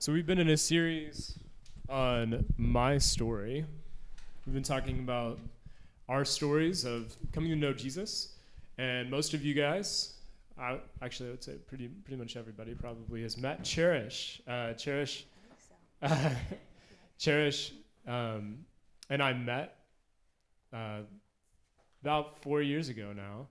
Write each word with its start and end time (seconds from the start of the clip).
So 0.00 0.14
we've 0.14 0.24
been 0.24 0.38
in 0.38 0.48
a 0.48 0.56
series 0.56 1.38
on 1.90 2.46
my 2.56 2.96
story. 2.96 3.66
We've 4.46 4.54
been 4.54 4.62
talking 4.62 5.00
about 5.00 5.38
our 6.08 6.24
stories 6.24 6.86
of 6.86 7.14
coming 7.32 7.50
to 7.50 7.56
know 7.56 7.74
Jesus, 7.74 8.30
and 8.78 9.10
most 9.10 9.34
of 9.34 9.44
you 9.44 9.52
guys, 9.52 10.14
I, 10.58 10.78
actually, 11.02 11.28
I 11.28 11.32
would 11.32 11.44
say 11.44 11.56
pretty 11.66 11.88
pretty 11.88 12.16
much 12.16 12.38
everybody 12.38 12.74
probably 12.74 13.20
has 13.20 13.36
met 13.36 13.62
Cherish. 13.62 14.40
Uh, 14.48 14.72
Cherish, 14.72 15.26
uh, 16.00 16.30
Cherish, 17.18 17.74
um, 18.06 18.64
and 19.10 19.22
I 19.22 19.34
met 19.34 19.80
uh, 20.72 21.00
about 22.00 22.40
four 22.40 22.62
years 22.62 22.88
ago 22.88 23.12
now, 23.14 23.48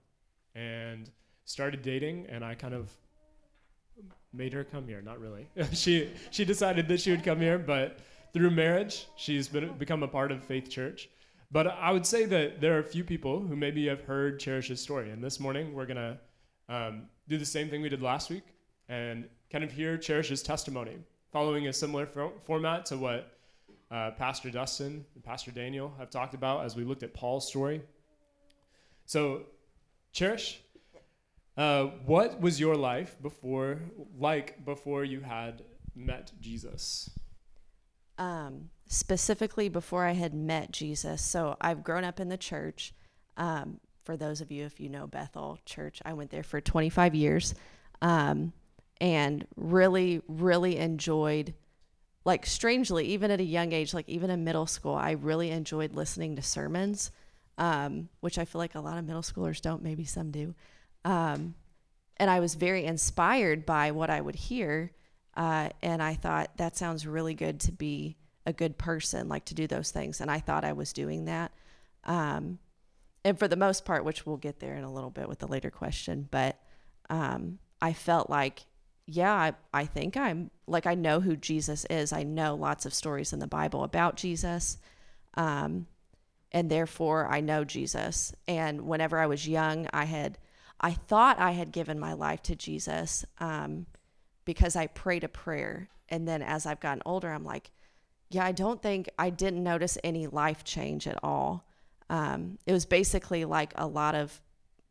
and 0.56 1.12
started 1.46 1.84
dating, 1.84 2.26
and 2.28 2.44
I 2.44 2.56
kind 2.56 2.74
of 2.74 2.90
made 4.34 4.54
her 4.54 4.64
come 4.64 4.88
here. 4.88 5.02
Not 5.02 5.20
really. 5.20 5.48
she 5.74 6.10
she 6.32 6.46
decided 6.46 6.88
that 6.88 7.00
she 7.00 7.12
would 7.12 7.24
come 7.24 7.40
here, 7.40 7.58
but 7.58 8.00
through 8.34 8.52
marriage, 8.52 9.08
she's 9.16 9.48
been 9.48 9.74
become 9.78 10.04
a 10.04 10.08
part 10.08 10.32
of 10.32 10.44
Faith 10.44 10.70
Church. 10.70 11.10
But 11.52 11.68
I 11.68 11.92
would 11.92 12.06
say 12.06 12.26
that 12.26 12.62
there 12.62 12.76
are 12.76 12.80
a 12.80 12.84
few 12.84 13.04
people 13.04 13.40
who 13.40 13.56
maybe 13.56 13.88
have 13.88 14.02
heard 14.02 14.40
Cherish's 14.40 14.80
story, 14.80 15.10
and 15.10 15.24
this 15.24 15.40
morning 15.40 15.74
we're 15.74 15.88
gonna 15.88 16.20
um, 16.68 17.08
do 17.28 17.38
the 17.38 17.46
same 17.46 17.70
thing 17.70 17.82
we 17.82 17.90
did 17.90 18.02
last 18.02 18.30
week 18.30 18.44
and 18.88 19.26
kind 19.52 19.64
of 19.64 19.72
hear 19.72 19.98
Cherish's 19.98 20.44
testimony, 20.44 20.98
following 21.32 21.68
a 21.68 21.74
similar 21.74 22.06
fo- 22.06 22.34
format 22.46 22.86
to 22.88 22.98
what 22.98 23.32
uh, 23.92 24.12
Pastor 24.12 24.52
Dustin 24.52 25.06
and 25.16 25.24
Pastor 25.24 25.52
Daniel 25.52 25.92
have 25.98 26.10
talked 26.12 26.36
about 26.36 26.66
as 26.66 26.76
we 26.76 26.84
looked 26.84 27.04
at 27.04 27.14
Paul's 27.14 27.48
story. 27.48 27.82
So, 29.06 29.44
Cherish, 30.12 30.62
uh, 31.58 31.86
what 32.06 32.40
was 32.40 32.60
your 32.60 32.76
life 32.76 33.18
before, 33.22 33.82
like 34.18 34.64
before 34.66 35.04
you 35.04 35.22
had 35.22 35.64
met 35.96 36.32
Jesus? 36.40 37.10
Um, 38.18 38.70
specifically, 38.88 39.70
before 39.70 40.06
I 40.06 40.12
had 40.12 40.34
met 40.34 40.72
Jesus. 40.72 41.22
So 41.22 41.56
I've 41.62 41.84
grown 41.84 42.04
up 42.04 42.20
in 42.20 42.30
the 42.30 42.38
church. 42.38 42.94
Um, 43.38 43.80
for 44.04 44.18
those 44.18 44.42
of 44.42 44.52
you, 44.52 44.66
if 44.66 44.80
you 44.80 44.90
know 44.90 45.08
Bethel 45.08 45.60
Church, 45.66 46.02
I 46.04 46.14
went 46.14 46.32
there 46.32 46.44
for 46.44 46.60
25 46.60 47.14
years, 47.14 47.54
um, 48.02 48.54
and 49.00 49.46
really, 49.56 50.22
really 50.28 50.78
enjoyed. 50.78 51.54
Like 52.26 52.46
strangely, 52.46 53.06
even 53.08 53.32
at 53.32 53.40
a 53.40 53.44
young 53.44 53.72
age, 53.72 53.94
like 53.94 54.10
even 54.10 54.30
in 54.30 54.44
middle 54.44 54.66
school, 54.66 54.96
I 54.96 55.12
really 55.12 55.52
enjoyed 55.52 55.94
listening 55.94 56.36
to 56.36 56.42
sermons, 56.42 57.12
um, 57.58 58.10
which 58.20 58.38
I 58.38 58.46
feel 58.46 58.60
like 58.60 58.76
a 58.76 58.82
lot 58.82 58.98
of 58.98 59.06
middle 59.06 59.22
schoolers 59.22 59.62
don't. 59.62 59.84
Maybe 59.84 60.04
some 60.04 60.32
do. 60.32 60.56
Um, 61.06 61.56
and 62.18 62.30
I 62.30 62.40
was 62.40 62.56
very 62.56 62.86
inspired 62.86 63.66
by 63.66 63.92
what 63.92 64.10
I 64.10 64.22
would 64.22 64.36
hear. 64.36 64.92
Uh, 65.36 65.70
and 65.82 66.04
I 66.04 66.16
thought 66.16 66.58
that 66.58 66.76
sounds 66.76 67.08
really 67.08 67.34
good 67.34 67.62
to 67.62 67.72
be 67.72 68.18
a 68.46 68.54
good 68.54 68.78
person, 68.78 69.30
like 69.30 69.46
to 69.46 69.54
do 69.54 69.68
those 69.68 69.92
things. 69.92 70.20
And 70.22 70.30
I 70.30 70.40
thought 70.40 70.66
I 70.66 70.74
was 70.74 70.92
doing 70.92 71.26
that. 71.26 71.52
Um, 72.04 72.60
and 73.24 73.38
for 73.38 73.48
the 73.48 73.56
most 73.56 73.86
part, 73.86 74.04
which 74.04 74.26
we'll 74.26 74.38
get 74.38 74.60
there 74.60 74.76
in 74.76 74.84
a 74.84 74.92
little 74.92 75.10
bit 75.10 75.30
with 75.30 75.40
the 75.40 75.48
later 75.48 75.70
question, 75.70 76.28
but 76.30 76.58
um, 77.10 77.60
I 77.82 77.94
felt 77.94 78.30
like, 78.30 78.66
yeah, 79.06 79.34
I, 79.34 79.54
I 79.74 79.86
think 79.86 80.18
I'm 80.18 80.52
like, 80.68 80.86
I 80.86 80.96
know 80.96 81.20
who 81.20 81.36
Jesus 81.36 81.86
is. 81.90 82.14
I 82.14 82.24
know 82.24 82.56
lots 82.56 82.86
of 82.86 82.94
stories 82.94 83.34
in 83.34 83.40
the 83.40 83.48
Bible 83.48 83.84
about 83.84 84.16
Jesus. 84.16 84.78
Um, 85.36 85.88
and 86.52 86.70
therefore, 86.70 87.28
I 87.28 87.42
know 87.42 87.64
Jesus. 87.64 88.34
And 88.48 88.82
whenever 88.82 89.18
I 89.18 89.28
was 89.28 89.48
young, 89.48 89.88
I 89.94 90.06
had 90.06 90.38
I 90.80 90.92
thought 90.92 91.40
I 91.40 91.52
had 91.52 91.72
given 91.72 92.00
my 92.00 92.14
life 92.14 92.42
to 92.44 92.56
Jesus 92.56 93.26
um, 93.40 93.86
because 94.46 94.76
I 94.76 94.88
prayed 94.88 95.24
a 95.24 95.30
prayer. 95.30 95.90
And 96.08 96.28
then 96.28 96.42
as 96.42 96.66
I've 96.66 96.80
gotten 96.80 97.04
older, 97.06 97.30
I'm 97.30 97.44
like, 97.44 97.72
yeah, 98.30 98.46
I 98.46 98.52
don't 98.52 98.82
think 98.82 99.10
I 99.18 99.30
didn't 99.30 99.64
notice 99.64 99.98
any 100.04 100.28
life 100.28 100.64
change 100.64 101.08
at 101.08 101.20
all. 101.24 101.68
Um, 102.10 102.58
it 102.66 102.72
was 102.72 102.86
basically 102.86 103.46
like 103.46 103.74
a 103.76 103.88
lot 103.88 104.16
of 104.16 104.42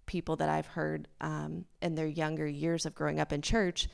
people 0.07 0.37
that 0.37 0.49
I've 0.49 0.67
heard 0.67 1.09
um, 1.21 1.65
in 1.83 1.95
their 1.95 2.07
younger 2.07 2.47
years 2.47 2.87
of 2.87 2.95
growing 2.95 3.21
up 3.21 3.33
in 3.33 3.43
church. 3.43 3.89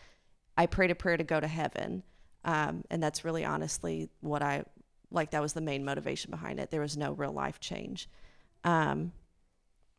I 0.56 0.66
prayed 0.66 0.90
a 0.90 0.94
prayer 0.94 1.16
to 1.16 1.24
go 1.24 1.40
to 1.40 1.48
heaven. 1.48 2.02
Um, 2.44 2.84
and 2.90 3.02
that's 3.02 3.24
really 3.24 3.44
honestly 3.44 4.10
what 4.20 4.42
I 4.42 4.64
like. 5.10 5.30
That 5.30 5.42
was 5.42 5.54
the 5.54 5.60
main 5.60 5.84
motivation 5.84 6.30
behind 6.30 6.60
it. 6.60 6.70
There 6.70 6.80
was 6.80 6.96
no 6.96 7.12
real 7.12 7.32
life 7.32 7.60
change. 7.60 8.08
Um, 8.64 9.12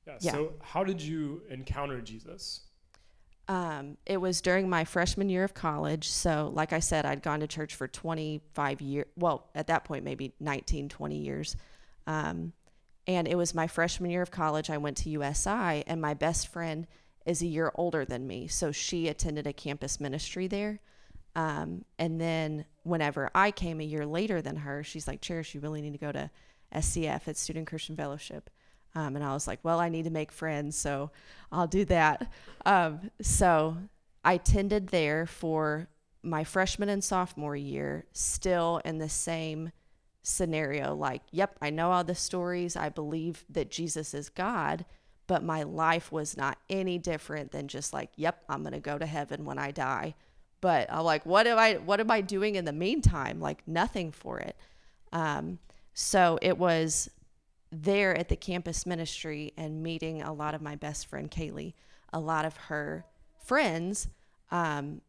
yeah, 0.05 0.17
yeah. 0.21 0.31
So, 0.31 0.53
how 0.61 0.83
did 0.83 1.01
you 1.01 1.41
encounter 1.49 2.01
Jesus? 2.01 2.61
Um, 3.47 3.97
it 4.05 4.17
was 4.17 4.41
during 4.41 4.69
my 4.69 4.85
freshman 4.85 5.29
year 5.29 5.43
of 5.43 5.53
college. 5.53 6.09
So, 6.09 6.51
like 6.53 6.73
I 6.73 6.79
said, 6.79 7.05
I'd 7.05 7.21
gone 7.21 7.41
to 7.41 7.47
church 7.47 7.75
for 7.75 7.87
25 7.87 8.81
years. 8.81 9.07
Well, 9.15 9.49
at 9.53 9.67
that 9.67 9.83
point, 9.83 10.03
maybe 10.03 10.33
19, 10.39 10.89
20 10.89 11.17
years. 11.17 11.55
Um, 12.07 12.53
and 13.07 13.27
it 13.27 13.35
was 13.35 13.53
my 13.53 13.67
freshman 13.67 14.09
year 14.09 14.23
of 14.23 14.31
college. 14.31 14.69
I 14.69 14.77
went 14.77 14.97
to 14.97 15.09
USI, 15.09 15.83
and 15.85 16.01
my 16.01 16.15
best 16.15 16.47
friend 16.47 16.87
is 17.25 17.41
a 17.41 17.47
year 17.47 17.71
older 17.75 18.03
than 18.03 18.25
me. 18.27 18.47
So, 18.47 18.71
she 18.71 19.07
attended 19.07 19.47
a 19.47 19.53
campus 19.53 19.99
ministry 19.99 20.47
there. 20.47 20.79
Um, 21.35 21.85
and 21.99 22.19
then, 22.19 22.65
whenever 22.83 23.29
I 23.35 23.51
came 23.51 23.79
a 23.79 23.83
year 23.83 24.05
later 24.05 24.41
than 24.41 24.57
her, 24.57 24.83
she's 24.83 25.07
like, 25.07 25.21
Cherish, 25.21 25.53
you 25.53 25.61
really 25.61 25.81
need 25.81 25.93
to 25.93 25.99
go 25.99 26.11
to 26.11 26.31
SCF, 26.73 27.27
it's 27.27 27.39
Student 27.39 27.67
Christian 27.67 27.95
Fellowship. 27.95 28.49
Um, 28.95 29.15
and 29.15 29.25
I 29.25 29.33
was 29.33 29.47
like, 29.47 29.59
well, 29.63 29.79
I 29.79 29.89
need 29.89 30.03
to 30.03 30.09
make 30.09 30.31
friends, 30.31 30.77
so 30.77 31.11
I'll 31.51 31.67
do 31.67 31.85
that. 31.85 32.31
Um, 32.65 33.11
so 33.21 33.77
I 34.23 34.37
tended 34.37 34.87
there 34.87 35.25
for 35.25 35.87
my 36.23 36.43
freshman 36.43 36.89
and 36.89 37.03
sophomore 37.03 37.55
year, 37.55 38.05
still 38.13 38.81
in 38.83 38.97
the 38.97 39.09
same 39.09 39.71
scenario 40.23 40.95
like, 40.95 41.21
yep, 41.31 41.55
I 41.61 41.69
know 41.69 41.91
all 41.91 42.03
the 42.03 42.15
stories. 42.15 42.75
I 42.75 42.89
believe 42.89 43.45
that 43.49 43.69
Jesus 43.69 44.13
is 44.13 44.29
God, 44.29 44.85
but 45.27 45.43
my 45.43 45.63
life 45.63 46.11
was 46.11 46.35
not 46.35 46.57
any 46.69 46.97
different 46.97 47.51
than 47.51 47.67
just 47.67 47.93
like, 47.93 48.09
yep, 48.15 48.43
I'm 48.49 48.61
going 48.61 48.73
to 48.73 48.79
go 48.79 48.97
to 48.97 49.05
heaven 49.05 49.45
when 49.45 49.59
I 49.59 49.71
die. 49.71 50.15
But 50.61 50.91
I'm 50.91 51.03
like, 51.03 51.25
what 51.25 51.45
am 51.45 51.59
I 51.59 51.73
what 51.73 51.99
am 51.99 52.09
I 52.09 52.21
doing 52.21 52.55
in 52.55 52.65
the 52.65 52.73
meantime? 52.73 53.39
Like 53.39 53.67
nothing 53.67 54.11
for 54.11 54.39
it. 54.39 54.55
Um, 55.11 55.59
so 55.93 56.39
it 56.41 56.57
was 56.57 57.09
there 57.81 58.17
at 58.17 58.29
the 58.29 58.35
campus 58.35 58.85
ministry 58.85 59.53
and 59.57 59.83
meeting 59.83 60.21
a 60.21 60.33
lot 60.33 60.55
of 60.55 60.61
my 60.61 60.75
best 60.75 61.07
friend 61.07 61.29
Kaylee, 61.29 61.73
a 62.13 62.19
lot 62.19 62.45
of 62.45 62.55
her 62.57 63.05
friends, 63.43 64.07
um, 64.51 65.01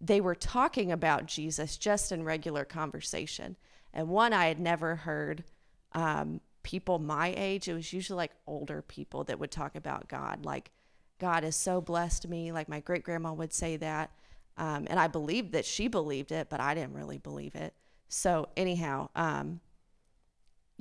they 0.00 0.20
were 0.20 0.34
talking 0.34 0.92
about 0.92 1.26
Jesus 1.26 1.76
just 1.76 2.12
in 2.12 2.24
regular 2.24 2.64
conversation. 2.64 3.56
And 3.92 4.08
one 4.08 4.32
I 4.32 4.46
had 4.46 4.60
never 4.60 4.96
heard 4.96 5.44
um, 5.92 6.40
people 6.62 6.98
my 6.98 7.32
age, 7.36 7.68
it 7.68 7.74
was 7.74 7.92
usually 7.92 8.16
like 8.16 8.32
older 8.46 8.82
people 8.82 9.24
that 9.24 9.38
would 9.38 9.50
talk 9.50 9.76
about 9.76 10.08
God. 10.08 10.44
Like, 10.44 10.70
God 11.20 11.44
has 11.44 11.56
so 11.56 11.80
blessed 11.80 12.28
me. 12.28 12.52
Like, 12.52 12.68
my 12.68 12.80
great 12.80 13.04
grandma 13.04 13.32
would 13.32 13.52
say 13.52 13.76
that. 13.76 14.10
Um, 14.56 14.86
and 14.90 14.98
I 14.98 15.06
believed 15.06 15.52
that 15.52 15.64
she 15.64 15.88
believed 15.88 16.32
it, 16.32 16.48
but 16.50 16.60
I 16.60 16.74
didn't 16.74 16.94
really 16.94 17.18
believe 17.18 17.54
it. 17.54 17.74
So, 18.08 18.48
anyhow, 18.56 19.08
um, 19.16 19.60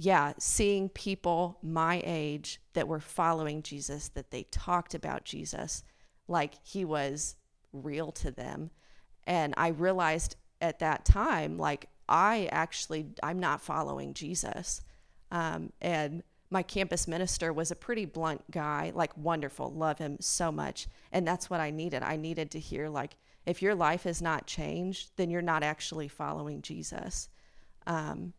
yeah, 0.04 0.34
seeing 0.38 0.90
people 0.90 1.58
my 1.64 2.02
age 2.04 2.60
that 2.74 2.90
were 2.90 3.00
following 3.00 3.64
Jesus, 3.64 4.10
that 4.10 4.32
they 4.32 4.44
talked 4.52 4.94
about 4.94 5.24
Jesus 5.24 5.82
like 6.28 6.56
he 6.62 6.84
was 6.84 7.38
real 7.72 8.12
to 8.12 8.30
them. 8.30 8.70
And 9.26 9.54
I 9.56 9.70
realized 9.70 10.36
at 10.60 10.80
that 10.80 11.06
time, 11.06 11.58
like, 11.58 11.88
I 12.10 12.50
actually, 12.52 13.06
I'm 13.24 13.40
not 13.40 13.62
following 13.62 14.14
Jesus. 14.14 14.82
Um, 15.32 15.72
and 15.82 16.22
my 16.50 16.64
campus 16.64 17.08
minister 17.08 17.54
was 17.54 17.72
a 17.72 17.76
pretty 17.76 18.04
blunt 18.04 18.44
guy, 18.52 18.92
like, 18.94 19.16
wonderful, 19.16 19.72
love 19.72 20.00
him 20.00 20.18
so 20.20 20.52
much. 20.52 20.88
And 21.14 21.26
that's 21.26 21.50
what 21.50 21.62
I 21.62 21.72
needed. 21.72 22.04
I 22.04 22.18
needed 22.18 22.52
to 22.52 22.60
hear, 22.60 22.90
like, 22.90 23.16
if 23.46 23.62
your 23.62 23.74
life 23.74 24.04
has 24.04 24.22
not 24.22 24.48
changed, 24.48 25.12
then 25.16 25.30
you're 25.30 25.42
not 25.42 25.64
actually 25.64 26.10
following 26.10 26.62
Jesus. 26.62 27.30
Um, 27.88 28.34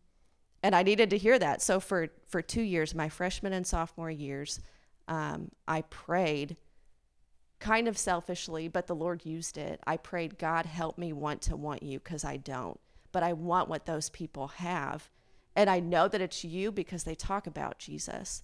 and 0.65 0.75
I 0.75 0.81
needed 0.81 1.11
to 1.11 1.17
hear 1.19 1.37
that. 1.37 1.61
So 1.61 1.79
for 1.79 2.07
for 2.27 2.41
two 2.41 2.63
years, 2.63 2.95
my 2.95 3.07
freshman 3.07 3.53
and 3.53 3.67
sophomore 3.67 4.09
years, 4.09 4.59
um, 5.07 5.51
I 5.67 5.83
prayed, 5.83 6.57
kind 7.59 7.87
of 7.87 7.99
selfishly, 7.99 8.67
but 8.67 8.87
the 8.87 8.95
Lord 8.95 9.25
used 9.25 9.59
it. 9.59 9.79
I 9.85 9.97
prayed, 9.97 10.39
God, 10.39 10.65
help 10.65 10.97
me 10.97 11.13
want 11.13 11.43
to 11.43 11.55
want 11.55 11.83
you 11.83 11.99
because 11.99 12.25
I 12.25 12.37
don't, 12.37 12.79
but 13.11 13.21
I 13.21 13.33
want 13.33 13.69
what 13.69 13.85
those 13.85 14.09
people 14.09 14.47
have, 14.47 15.07
and 15.55 15.69
I 15.69 15.79
know 15.79 16.07
that 16.07 16.19
it's 16.19 16.43
you 16.43 16.71
because 16.71 17.03
they 17.03 17.13
talk 17.13 17.45
about 17.45 17.77
Jesus. 17.77 18.41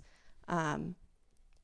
Um, 0.48 0.94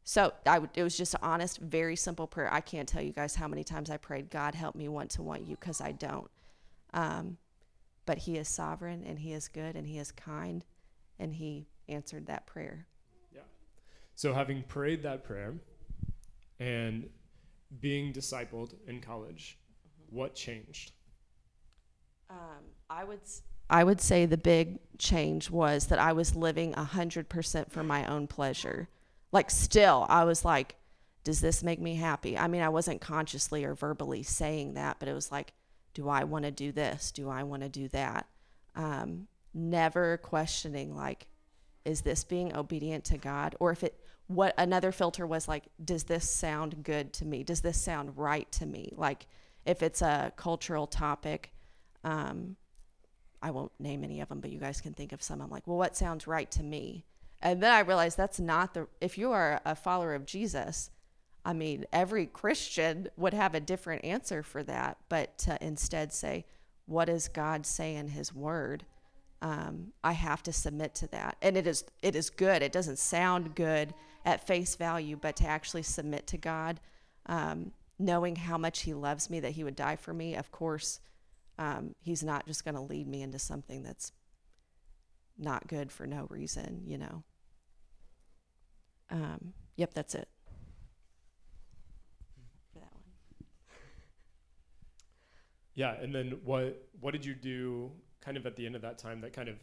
so 0.04 0.34
I 0.48 0.60
it 0.74 0.82
was 0.82 0.98
just 0.98 1.14
an 1.14 1.20
honest, 1.22 1.60
very 1.60 1.96
simple 1.96 2.26
prayer. 2.26 2.52
I 2.52 2.62
can't 2.62 2.90
tell 2.90 3.04
you 3.04 3.12
guys 3.12 3.36
how 3.36 3.48
many 3.48 3.64
times 3.64 3.92
I 3.92 3.98
prayed, 3.98 4.32
God, 4.32 4.56
help 4.56 4.74
me 4.74 4.88
want 4.88 5.12
to 5.12 5.22
want 5.22 5.46
you 5.46 5.56
because 5.56 5.82
I 5.82 5.92
don't. 5.92 6.32
Um, 6.96 7.38
but 8.08 8.18
he 8.18 8.38
is 8.38 8.48
sovereign 8.48 9.04
and 9.06 9.20
he 9.20 9.34
is 9.34 9.48
good 9.48 9.76
and 9.76 9.86
he 9.86 10.00
is 10.00 10.12
kind 10.12 10.66
and 11.20 11.36
he 11.36 11.68
answered 11.88 12.26
that 12.26 12.48
prayer. 12.48 12.88
Yeah. 13.36 13.42
So 14.16 14.34
having 14.34 14.64
prayed 14.64 15.04
that 15.04 15.24
prayer 15.24 15.54
and 16.60 17.08
being 17.82 18.14
discipled 18.14 18.74
in 18.88 19.02
college, 19.02 19.60
mm-hmm. 19.86 20.16
what 20.16 20.34
changed? 20.34 20.94
Um, 22.30 22.64
I 22.90 23.04
would 23.04 23.22
s- 23.22 23.44
I 23.70 23.84
would 23.84 24.00
say 24.00 24.26
the 24.26 24.38
big 24.38 24.80
change 24.98 25.52
was 25.52 25.88
that 25.88 26.00
I 26.00 26.14
was 26.14 26.36
living 26.36 26.74
hundred 26.74 27.28
percent 27.28 27.72
for 27.72 27.84
my 27.84 28.06
own 28.06 28.28
pleasure. 28.28 28.88
Like 29.34 29.52
still, 29.52 30.06
I 30.08 30.24
was 30.24 30.46
like, 30.46 30.76
does 31.26 31.42
this 31.42 31.62
make 31.62 31.82
me 31.82 31.96
happy? 31.96 32.38
I 32.38 32.48
mean, 32.48 32.62
I 32.62 32.70
wasn't 32.70 33.02
consciously 33.02 33.66
or 33.66 33.76
verbally 33.76 34.24
saying 34.24 34.76
that, 34.76 34.98
but 35.00 35.10
it 35.10 35.14
was 35.14 35.30
like, 35.32 35.52
do 35.98 36.10
I 36.10 36.26
want 36.26 36.46
to 36.46 36.52
do 36.52 36.72
this? 36.72 37.12
Do 37.12 37.28
I 37.28 37.42
want 37.42 37.64
to 37.64 37.70
do 37.70 37.88
that? 37.88 38.28
Um, 38.76 39.28
never 39.52 40.18
questioning 40.18 40.96
like, 40.96 41.26
is 41.86 42.02
this 42.02 42.24
being 42.24 42.56
obedient 42.56 43.04
to 43.06 43.18
God? 43.18 43.56
Or 43.60 43.72
if 43.72 43.84
it, 43.84 44.00
what 44.28 44.54
another 44.60 44.92
filter 44.92 45.26
was 45.26 45.48
like, 45.48 45.64
does 45.84 46.04
this 46.04 46.30
sound 46.30 46.84
good 46.84 47.14
to 47.14 47.26
me? 47.26 47.44
Does 47.44 47.62
this 47.62 47.82
sound 47.82 48.16
right 48.16 48.50
to 48.52 48.68
me? 48.68 48.94
Like, 48.96 49.26
if 49.66 49.82
it's 49.82 50.04
a 50.04 50.32
cultural 50.36 50.86
topic, 50.86 51.52
um, 52.04 52.58
I 53.42 53.50
won't 53.50 53.72
name 53.80 54.04
any 54.04 54.22
of 54.22 54.30
them, 54.30 54.40
but 54.40 54.52
you 54.52 54.60
guys 54.60 54.82
can 54.82 54.94
think 54.94 55.14
of 55.14 55.24
some. 55.24 55.42
I'm 55.42 55.50
like, 55.50 55.66
well, 55.66 55.78
what 55.80 55.98
sounds 55.98 56.28
right 56.28 56.52
to 56.52 56.62
me? 56.62 57.06
And 57.42 57.64
then 57.64 57.72
I 57.72 57.80
realized 57.80 58.18
that's 58.18 58.40
not 58.40 58.76
the, 58.76 58.88
if 59.02 59.18
you 59.18 59.32
are 59.32 59.62
a 59.66 59.74
follower 59.74 60.14
of 60.14 60.28
Jesus, 60.28 60.92
I 61.48 61.54
mean, 61.54 61.86
every 61.94 62.26
Christian 62.26 63.08
would 63.16 63.34
have 63.34 63.56
a 63.56 63.60
different 63.62 64.04
answer 64.04 64.44
for 64.44 64.64
that, 64.64 64.98
but 65.08 65.38
to 65.40 65.58
instead 65.66 66.12
say, 66.12 66.46
what 66.86 67.06
does 67.06 67.30
God 67.30 67.66
say 67.66 67.96
in 67.96 68.10
his 68.10 68.36
word? 68.36 68.84
Um, 69.42 69.94
I 70.04 70.12
have 70.12 70.44
to 70.44 70.52
submit 70.52 70.94
to 70.96 71.08
that. 71.08 71.38
And 71.42 71.56
it 71.56 71.66
is, 71.66 71.86
it 72.02 72.16
is 72.16 72.30
good. 72.30 72.62
It 72.62 72.74
doesn't 72.74 73.00
sound 73.00 73.56
good 73.56 73.94
at 74.26 74.46
face 74.46 74.76
value, 74.76 75.16
but 75.16 75.38
to 75.38 75.48
actually 75.48 75.84
submit 75.84 76.28
to 76.28 76.38
God, 76.38 76.82
um, 77.28 77.72
knowing 77.98 78.36
how 78.36 78.58
much 78.58 78.82
he 78.82 78.94
loves 78.94 79.30
me, 79.30 79.40
that 79.40 79.52
he 79.52 79.64
would 79.64 79.76
die 79.76 79.96
for 79.96 80.14
me, 80.14 80.36
of 80.36 80.52
course, 80.52 81.00
um, 81.58 81.96
he's 82.02 82.24
not 82.24 82.46
just 82.46 82.66
going 82.66 82.76
to 82.76 82.82
lead 82.82 83.08
me 83.08 83.22
into 83.22 83.40
something 83.40 83.84
that's 83.84 84.12
not 85.38 85.68
good 85.68 85.92
for 85.94 86.06
no 86.06 86.28
reason, 86.30 86.82
you 86.86 86.98
know. 86.98 87.24
Um, 89.10 89.54
yep, 89.78 89.94
that's 89.94 90.14
it. 90.14 90.28
For 92.74 92.80
that 92.80 92.92
one. 92.92 93.04
Yeah, 95.78 95.94
and 96.02 96.14
then 96.14 96.40
what 96.44 96.90
what 97.00 97.12
did 97.12 97.24
you 97.24 97.36
do 97.36 97.92
kind 98.20 98.36
of 98.36 98.48
at 98.48 98.56
the 98.56 98.66
end 98.66 98.76
of 98.76 98.82
that 98.82 98.98
time 98.98 99.22
that 99.22 99.32
kind 99.32 99.48
of 99.48 99.58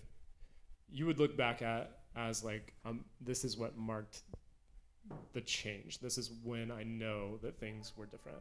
you 0.89 1.07
would 1.07 1.19
look 1.19 1.37
back 1.37 1.61
at 1.61 1.91
as 2.15 2.45
like 2.45 2.73
um 2.85 3.05
this 3.21 3.45
is 3.45 3.59
what 3.59 3.77
marked 3.77 4.23
the 5.33 5.41
change. 5.41 5.99
This 5.99 6.17
is 6.17 6.31
when 6.45 6.71
I 6.71 6.85
know 6.85 7.41
that 7.43 7.59
things 7.59 7.93
were 7.97 8.07
different. 8.07 8.39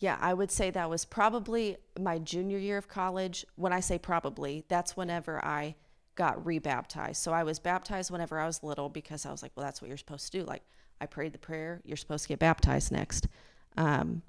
Yeah, 0.00 0.18
I 0.20 0.34
would 0.34 0.50
say 0.50 0.72
that 0.72 0.90
was 0.90 1.04
probably 1.04 1.76
my 1.98 2.18
junior 2.18 2.58
year 2.58 2.76
of 2.76 2.88
college. 2.88 3.46
When 3.54 3.72
I 3.72 3.78
say 3.78 3.96
probably, 3.96 4.64
that's 4.66 4.96
whenever 4.96 5.42
I 5.44 5.76
got 6.16 6.44
rebaptized. 6.44 7.22
So 7.22 7.32
I 7.32 7.44
was 7.44 7.60
baptized 7.60 8.10
whenever 8.10 8.40
I 8.40 8.46
was 8.46 8.64
little 8.64 8.88
because 8.88 9.24
I 9.24 9.30
was 9.30 9.44
like, 9.44 9.52
well, 9.54 9.64
that's 9.64 9.80
what 9.80 9.86
you're 9.86 9.96
supposed 9.96 10.32
to 10.32 10.40
do. 10.40 10.44
Like, 10.44 10.62
I 11.00 11.06
prayed 11.06 11.32
the 11.32 11.38
prayer, 11.38 11.80
you're 11.84 11.96
supposed 11.96 12.24
to 12.24 12.28
get 12.28 12.40
baptized 12.40 12.90
next. 12.90 13.28
Um, 13.76 14.22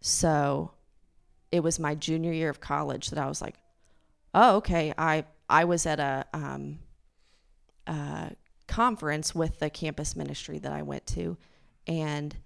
so 0.00 0.70
it 1.52 1.60
was 1.60 1.78
my 1.78 1.94
junior 1.94 2.32
year 2.32 2.50
of 2.50 2.60
college 2.60 3.10
that 3.10 3.18
I 3.18 3.26
was 3.26 3.40
like, 3.42 3.56
oh, 4.34 4.56
okay. 4.56 4.92
I 4.98 5.24
I 5.48 5.64
was 5.64 5.86
at 5.86 6.00
a 6.00 6.26
um, 6.34 6.78
conference 8.66 9.34
with 9.34 9.58
the 9.58 9.70
campus 9.70 10.14
ministry 10.16 10.58
that 10.58 10.72
I 10.72 10.82
went 10.82 11.06
to, 11.08 11.36
and 11.86 12.36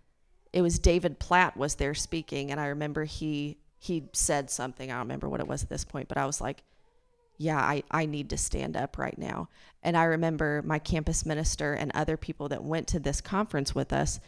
it 0.53 0.63
was 0.63 0.79
David 0.79 1.19
Platt 1.19 1.57
was 1.57 1.77
there 1.77 1.95
speaking, 1.95 2.51
and 2.51 2.61
I 2.61 2.67
remember 2.67 3.05
he 3.05 3.59
he 3.79 4.05
said 4.13 4.51
something. 4.51 4.91
I 4.91 4.95
don't 4.95 5.03
remember 5.03 5.29
what 5.29 5.41
it 5.41 5.49
was 5.49 5.63
at 5.65 5.69
this 5.69 5.85
point, 5.85 6.09
but 6.09 6.19
I 6.19 6.27
was 6.27 6.41
like, 6.41 6.63
yeah, 7.39 7.59
I, 7.59 7.83
I 7.91 8.07
need 8.07 8.31
to 8.31 8.37
stand 8.37 8.77
up 8.77 8.97
right 8.99 9.19
now. 9.19 9.49
And 9.83 9.97
I 9.97 10.05
remember 10.05 10.63
my 10.65 10.79
campus 10.79 11.27
minister 11.27 11.73
and 11.75 11.91
other 11.93 12.17
people 12.17 12.49
that 12.51 12.63
went 12.63 12.87
to 12.89 13.01
this 13.01 13.21
conference 13.21 13.75
with 13.75 13.93
us, 13.93 14.21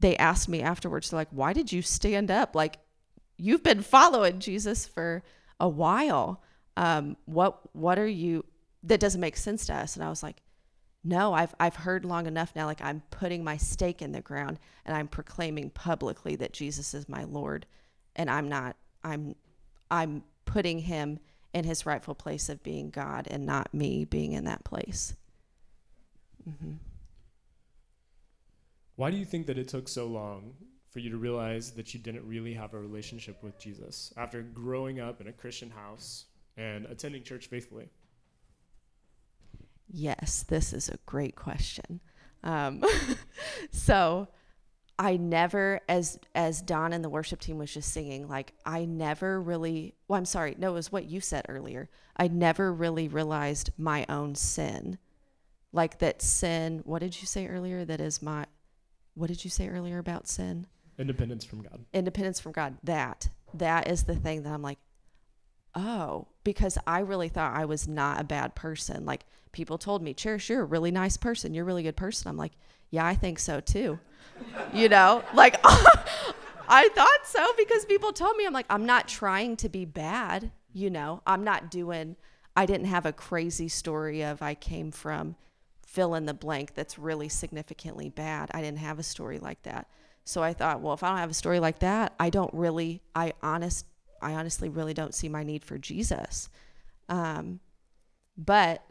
they 0.00 0.16
asked 0.18 0.48
me 0.48 0.60
afterwards, 0.60 1.08
they're 1.08 1.20
like, 1.20 1.28
why 1.30 1.54
did 1.54 1.72
you 1.72 1.80
stand 1.80 2.30
up? 2.30 2.54
Like, 2.54 2.78
you've 3.38 3.62
been 3.62 3.82
following 3.82 4.40
Jesus 4.40 4.86
for 4.86 5.22
a 5.58 5.68
while. 5.68 6.42
Um, 6.76 7.16
what 7.24 7.74
what 7.74 7.98
are 7.98 8.06
you 8.06 8.44
that 8.84 9.00
doesn't 9.00 9.20
make 9.20 9.36
sense 9.36 9.66
to 9.66 9.74
us? 9.74 9.96
And 9.96 10.04
I 10.04 10.08
was 10.08 10.22
like, 10.22 10.42
no, 11.02 11.32
I've 11.32 11.54
I've 11.58 11.76
heard 11.76 12.04
long 12.04 12.26
enough 12.26 12.54
now. 12.54 12.66
Like 12.66 12.82
I'm 12.82 13.02
putting 13.10 13.42
my 13.42 13.56
stake 13.56 14.02
in 14.02 14.12
the 14.12 14.20
ground 14.20 14.58
and 14.84 14.96
I'm 14.96 15.08
proclaiming 15.08 15.70
publicly 15.70 16.36
that 16.36 16.52
Jesus 16.52 16.94
is 16.94 17.08
my 17.08 17.24
Lord, 17.24 17.66
and 18.16 18.30
I'm 18.30 18.48
not. 18.48 18.76
I'm 19.02 19.34
I'm 19.90 20.24
putting 20.44 20.80
him 20.80 21.18
in 21.54 21.64
his 21.64 21.86
rightful 21.86 22.14
place 22.14 22.48
of 22.48 22.62
being 22.62 22.90
God 22.90 23.26
and 23.30 23.46
not 23.46 23.72
me 23.72 24.04
being 24.04 24.32
in 24.32 24.44
that 24.44 24.64
place. 24.64 25.14
Mm-hmm. 26.48 26.74
Why 28.96 29.10
do 29.10 29.16
you 29.16 29.24
think 29.24 29.46
that 29.46 29.58
it 29.58 29.68
took 29.68 29.88
so 29.88 30.06
long 30.06 30.54
for 30.98 31.04
you 31.04 31.10
to 31.10 31.16
realize 31.16 31.70
that 31.70 31.94
you 31.94 32.00
didn't 32.00 32.26
really 32.26 32.52
have 32.52 32.74
a 32.74 32.78
relationship 32.78 33.40
with 33.40 33.56
Jesus 33.56 34.12
after 34.16 34.42
growing 34.42 34.98
up 34.98 35.20
in 35.20 35.28
a 35.28 35.32
Christian 35.32 35.70
house 35.70 36.24
and 36.56 36.86
attending 36.86 37.22
church 37.22 37.46
faithfully? 37.46 37.88
Yes, 39.88 40.42
this 40.42 40.72
is 40.72 40.88
a 40.88 40.98
great 41.06 41.36
question. 41.36 42.00
Um, 42.42 42.82
so 43.70 44.26
I 44.98 45.18
never, 45.18 45.78
as 45.88 46.18
as 46.34 46.62
Don 46.62 46.92
and 46.92 47.04
the 47.04 47.08
worship 47.08 47.38
team 47.38 47.58
was 47.58 47.72
just 47.72 47.92
singing, 47.92 48.26
like 48.26 48.54
I 48.66 48.84
never 48.84 49.40
really. 49.40 49.94
Well, 50.08 50.18
I'm 50.18 50.24
sorry. 50.24 50.56
No, 50.58 50.70
it 50.70 50.74
was 50.74 50.90
what 50.90 51.04
you 51.04 51.20
said 51.20 51.46
earlier. 51.48 51.88
I 52.16 52.26
never 52.26 52.72
really 52.72 53.06
realized 53.06 53.70
my 53.78 54.04
own 54.08 54.34
sin, 54.34 54.98
like 55.72 56.00
that 56.00 56.22
sin. 56.22 56.80
What 56.82 57.02
did 57.02 57.20
you 57.20 57.28
say 57.28 57.46
earlier? 57.46 57.84
That 57.84 58.00
is 58.00 58.20
my. 58.20 58.46
What 59.14 59.28
did 59.28 59.44
you 59.44 59.50
say 59.50 59.68
earlier 59.68 59.98
about 59.98 60.26
sin? 60.26 60.66
Independence 60.98 61.44
from 61.44 61.62
God. 61.62 61.84
independence 61.92 62.40
from 62.40 62.52
God. 62.52 62.76
That 62.82 63.28
that 63.54 63.88
is 63.88 64.04
the 64.04 64.16
thing 64.16 64.42
that 64.42 64.52
I'm 64.52 64.62
like, 64.62 64.78
oh, 65.74 66.26
because 66.44 66.76
I 66.86 67.00
really 67.00 67.28
thought 67.28 67.54
I 67.54 67.64
was 67.64 67.86
not 67.86 68.20
a 68.20 68.24
bad 68.24 68.54
person. 68.54 69.04
Like 69.06 69.24
people 69.52 69.78
told 69.78 70.02
me, 70.02 70.12
Cherish, 70.14 70.50
you're 70.50 70.62
a 70.62 70.64
really 70.64 70.90
nice 70.90 71.16
person. 71.16 71.54
You're 71.54 71.64
a 71.64 71.66
really 71.66 71.82
good 71.82 71.96
person. 71.96 72.28
I'm 72.28 72.36
like, 72.36 72.52
yeah, 72.90 73.06
I 73.06 73.14
think 73.14 73.38
so 73.38 73.60
too. 73.60 73.98
you 74.72 74.88
know, 74.88 75.22
like 75.34 75.58
I 76.68 76.88
thought 76.94 77.26
so 77.26 77.46
because 77.56 77.84
people 77.84 78.12
told 78.12 78.36
me. 78.36 78.44
I'm 78.46 78.52
like, 78.52 78.66
I'm 78.68 78.86
not 78.86 79.08
trying 79.08 79.56
to 79.58 79.68
be 79.68 79.84
bad. 79.84 80.50
You 80.72 80.90
know, 80.90 81.22
I'm 81.26 81.44
not 81.44 81.70
doing. 81.70 82.16
I 82.56 82.66
didn't 82.66 82.86
have 82.86 83.06
a 83.06 83.12
crazy 83.12 83.68
story 83.68 84.22
of 84.24 84.42
I 84.42 84.54
came 84.54 84.90
from 84.90 85.36
fill 85.86 86.14
in 86.14 86.26
the 86.26 86.34
blank 86.34 86.74
that's 86.74 86.98
really 86.98 87.28
significantly 87.28 88.10
bad. 88.10 88.50
I 88.52 88.60
didn't 88.60 88.78
have 88.78 88.98
a 88.98 89.02
story 89.02 89.38
like 89.38 89.62
that. 89.62 89.88
So 90.28 90.42
I 90.42 90.52
thought, 90.52 90.82
well, 90.82 90.92
if 90.92 91.02
I 91.02 91.08
don't 91.08 91.16
have 91.16 91.30
a 91.30 91.34
story 91.34 91.58
like 91.58 91.78
that, 91.78 92.12
I 92.20 92.28
don't 92.28 92.52
really, 92.52 93.00
I 93.14 93.32
honest, 93.42 93.86
I 94.20 94.34
honestly 94.34 94.68
really 94.68 94.92
don't 94.92 95.14
see 95.14 95.26
my 95.26 95.42
need 95.42 95.64
for 95.64 95.78
Jesus. 95.78 96.50
Um, 97.08 97.60
but 98.36 98.84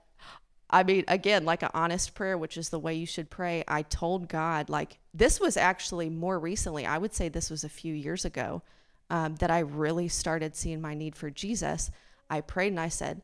I 0.67 0.82
mean, 0.82 1.03
again, 1.08 1.46
like 1.46 1.62
an 1.62 1.70
honest 1.75 2.15
prayer, 2.15 2.39
which 2.39 2.58
is 2.58 2.70
the 2.70 2.79
way 2.79 2.96
you 2.96 3.06
should 3.06 3.29
pray. 3.29 3.63
I 3.67 3.84
told 3.84 4.29
God, 4.29 4.67
like, 4.67 4.98
this 5.13 5.39
was 5.39 5.58
actually 5.58 6.10
more 6.10 6.39
recently. 6.39 6.88
I 6.88 6.98
would 6.98 7.13
say 7.13 7.29
this 7.29 7.51
was 7.51 7.63
a 7.63 7.70
few 7.70 7.94
years 7.94 8.25
ago 8.25 8.63
um, 9.12 9.36
that 9.36 9.51
I 9.51 9.60
really 9.60 10.08
started 10.08 10.56
seeing 10.56 10.82
my 10.82 10.96
need 10.96 11.15
for 11.15 11.29
Jesus. 11.29 11.91
I 12.32 12.41
prayed 12.41 12.70
and 12.70 12.79
I 12.79 12.89
said, 12.89 13.22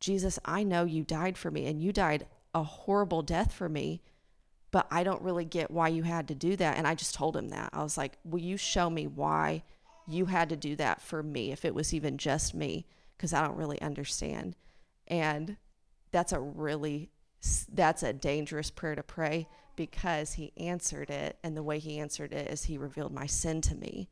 Jesus, 0.00 0.38
I 0.44 0.64
know 0.64 0.84
you 0.84 1.02
died 1.02 1.38
for 1.38 1.50
me 1.50 1.64
and 1.64 1.82
you 1.82 1.94
died 1.94 2.26
a 2.54 2.62
horrible 2.62 3.22
death 3.22 3.54
for 3.54 3.70
me 3.70 4.02
but 4.74 4.88
I 4.90 5.04
don't 5.04 5.22
really 5.22 5.44
get 5.44 5.70
why 5.70 5.86
you 5.86 6.02
had 6.02 6.26
to 6.26 6.34
do 6.34 6.56
that. 6.56 6.76
And 6.76 6.84
I 6.84 6.96
just 6.96 7.14
told 7.14 7.36
him 7.36 7.50
that. 7.50 7.70
I 7.72 7.84
was 7.84 7.96
like, 7.96 8.18
Will 8.24 8.40
you 8.40 8.56
show 8.56 8.90
me 8.90 9.06
why 9.06 9.62
you 10.08 10.26
had 10.26 10.48
to 10.48 10.56
do 10.56 10.74
that 10.74 11.00
for 11.00 11.22
me, 11.22 11.52
if 11.52 11.64
it 11.64 11.76
was 11.76 11.94
even 11.94 12.18
just 12.18 12.54
me? 12.54 12.84
Because 13.16 13.32
I 13.32 13.46
don't 13.46 13.56
really 13.56 13.80
understand. 13.80 14.56
And 15.06 15.58
that's 16.10 16.32
a 16.32 16.40
really 16.40 17.12
that's 17.72 18.02
a 18.02 18.12
dangerous 18.12 18.68
prayer 18.68 18.96
to 18.96 19.02
pray 19.04 19.46
because 19.76 20.32
he 20.32 20.52
answered 20.56 21.08
it 21.08 21.38
and 21.44 21.56
the 21.56 21.62
way 21.62 21.78
he 21.78 22.00
answered 22.00 22.32
it 22.32 22.50
is 22.50 22.64
he 22.64 22.76
revealed 22.76 23.12
my 23.12 23.26
sin 23.26 23.60
to 23.60 23.76
me 23.76 24.08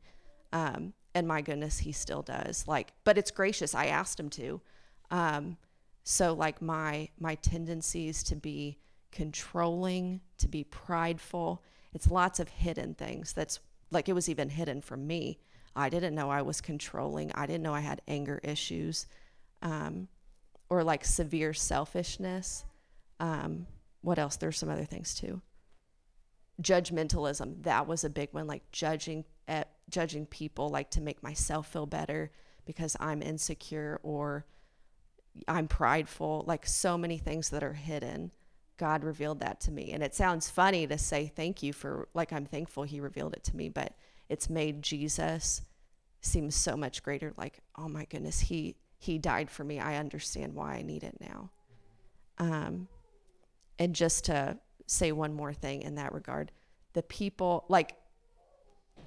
um, 0.53 0.93
and 1.13 1.27
my 1.27 1.41
goodness 1.41 1.79
he 1.79 1.91
still 1.91 2.21
does 2.21 2.67
like 2.67 2.93
but 3.05 3.17
it's 3.17 3.31
gracious 3.31 3.73
i 3.73 3.87
asked 3.87 4.19
him 4.19 4.29
to 4.29 4.61
um, 5.09 5.57
so 6.03 6.33
like 6.33 6.61
my 6.61 7.09
my 7.19 7.33
tendencies 7.33 8.21
to 8.21 8.35
be 8.35 8.77
controlling, 9.13 10.19
to 10.39 10.49
be 10.49 10.65
prideful. 10.65 11.63
It's 11.93 12.11
lots 12.11 12.39
of 12.41 12.49
hidden 12.49 12.95
things. 12.95 13.31
That's 13.31 13.59
like 13.91 14.09
it 14.09 14.13
was 14.13 14.27
even 14.27 14.49
hidden 14.49 14.81
from 14.81 15.07
me. 15.07 15.39
I 15.75 15.89
didn't 15.89 16.15
know 16.15 16.29
I 16.29 16.41
was 16.41 16.59
controlling. 16.59 17.31
I 17.33 17.45
didn't 17.45 17.63
know 17.63 17.73
I 17.73 17.79
had 17.79 18.01
anger 18.07 18.41
issues 18.43 19.07
um, 19.61 20.07
or 20.69 20.83
like 20.83 21.05
severe 21.05 21.53
selfishness. 21.53 22.65
Um, 23.19 23.67
what 24.01 24.19
else? 24.19 24.35
There's 24.35 24.57
some 24.57 24.69
other 24.69 24.85
things 24.85 25.15
too. 25.15 25.41
Judgmentalism, 26.61 27.63
that 27.63 27.87
was 27.87 28.03
a 28.03 28.09
big 28.09 28.29
one, 28.31 28.47
like 28.47 28.69
judging 28.71 29.25
at 29.47 29.69
judging 29.89 30.25
people 30.25 30.69
like 30.69 30.89
to 30.91 31.01
make 31.01 31.23
myself 31.23 31.71
feel 31.71 31.85
better, 31.85 32.31
because 32.65 32.95
I'm 32.99 33.21
insecure 33.21 33.99
or 34.03 34.45
I'm 35.47 35.67
prideful, 35.67 36.43
like 36.47 36.65
so 36.65 36.97
many 36.97 37.17
things 37.17 37.49
that 37.49 37.63
are 37.63 37.73
hidden. 37.73 38.31
God 38.83 39.05
revealed 39.05 39.39
that 39.39 39.61
to 39.61 39.71
me. 39.71 39.93
And 39.93 40.03
it 40.03 40.13
sounds 40.13 40.49
funny 40.49 40.85
to 40.87 40.97
say 40.97 41.31
thank 41.33 41.63
you 41.63 41.71
for, 41.71 42.09
like, 42.13 42.33
I'm 42.33 42.45
thankful 42.45 42.83
He 42.83 42.99
revealed 42.99 43.33
it 43.33 43.41
to 43.45 43.55
me, 43.55 43.69
but 43.69 43.93
it's 44.27 44.49
made 44.49 44.81
Jesus 44.81 45.61
seem 46.19 46.51
so 46.51 46.75
much 46.75 47.01
greater. 47.01 47.31
Like, 47.37 47.59
oh 47.77 47.87
my 47.87 48.03
goodness, 48.03 48.41
He 48.41 48.75
He 48.99 49.17
died 49.17 49.49
for 49.49 49.63
me. 49.63 49.79
I 49.79 49.95
understand 49.95 50.53
why 50.53 50.73
I 50.73 50.81
need 50.81 51.03
it 51.03 51.15
now. 51.21 51.49
Um, 52.39 52.89
and 53.79 53.95
just 53.95 54.25
to 54.25 54.57
say 54.85 55.13
one 55.13 55.33
more 55.33 55.53
thing 55.53 55.83
in 55.83 55.95
that 55.95 56.11
regard, 56.11 56.51
the 56.91 57.03
people, 57.03 57.63
like, 57.69 57.95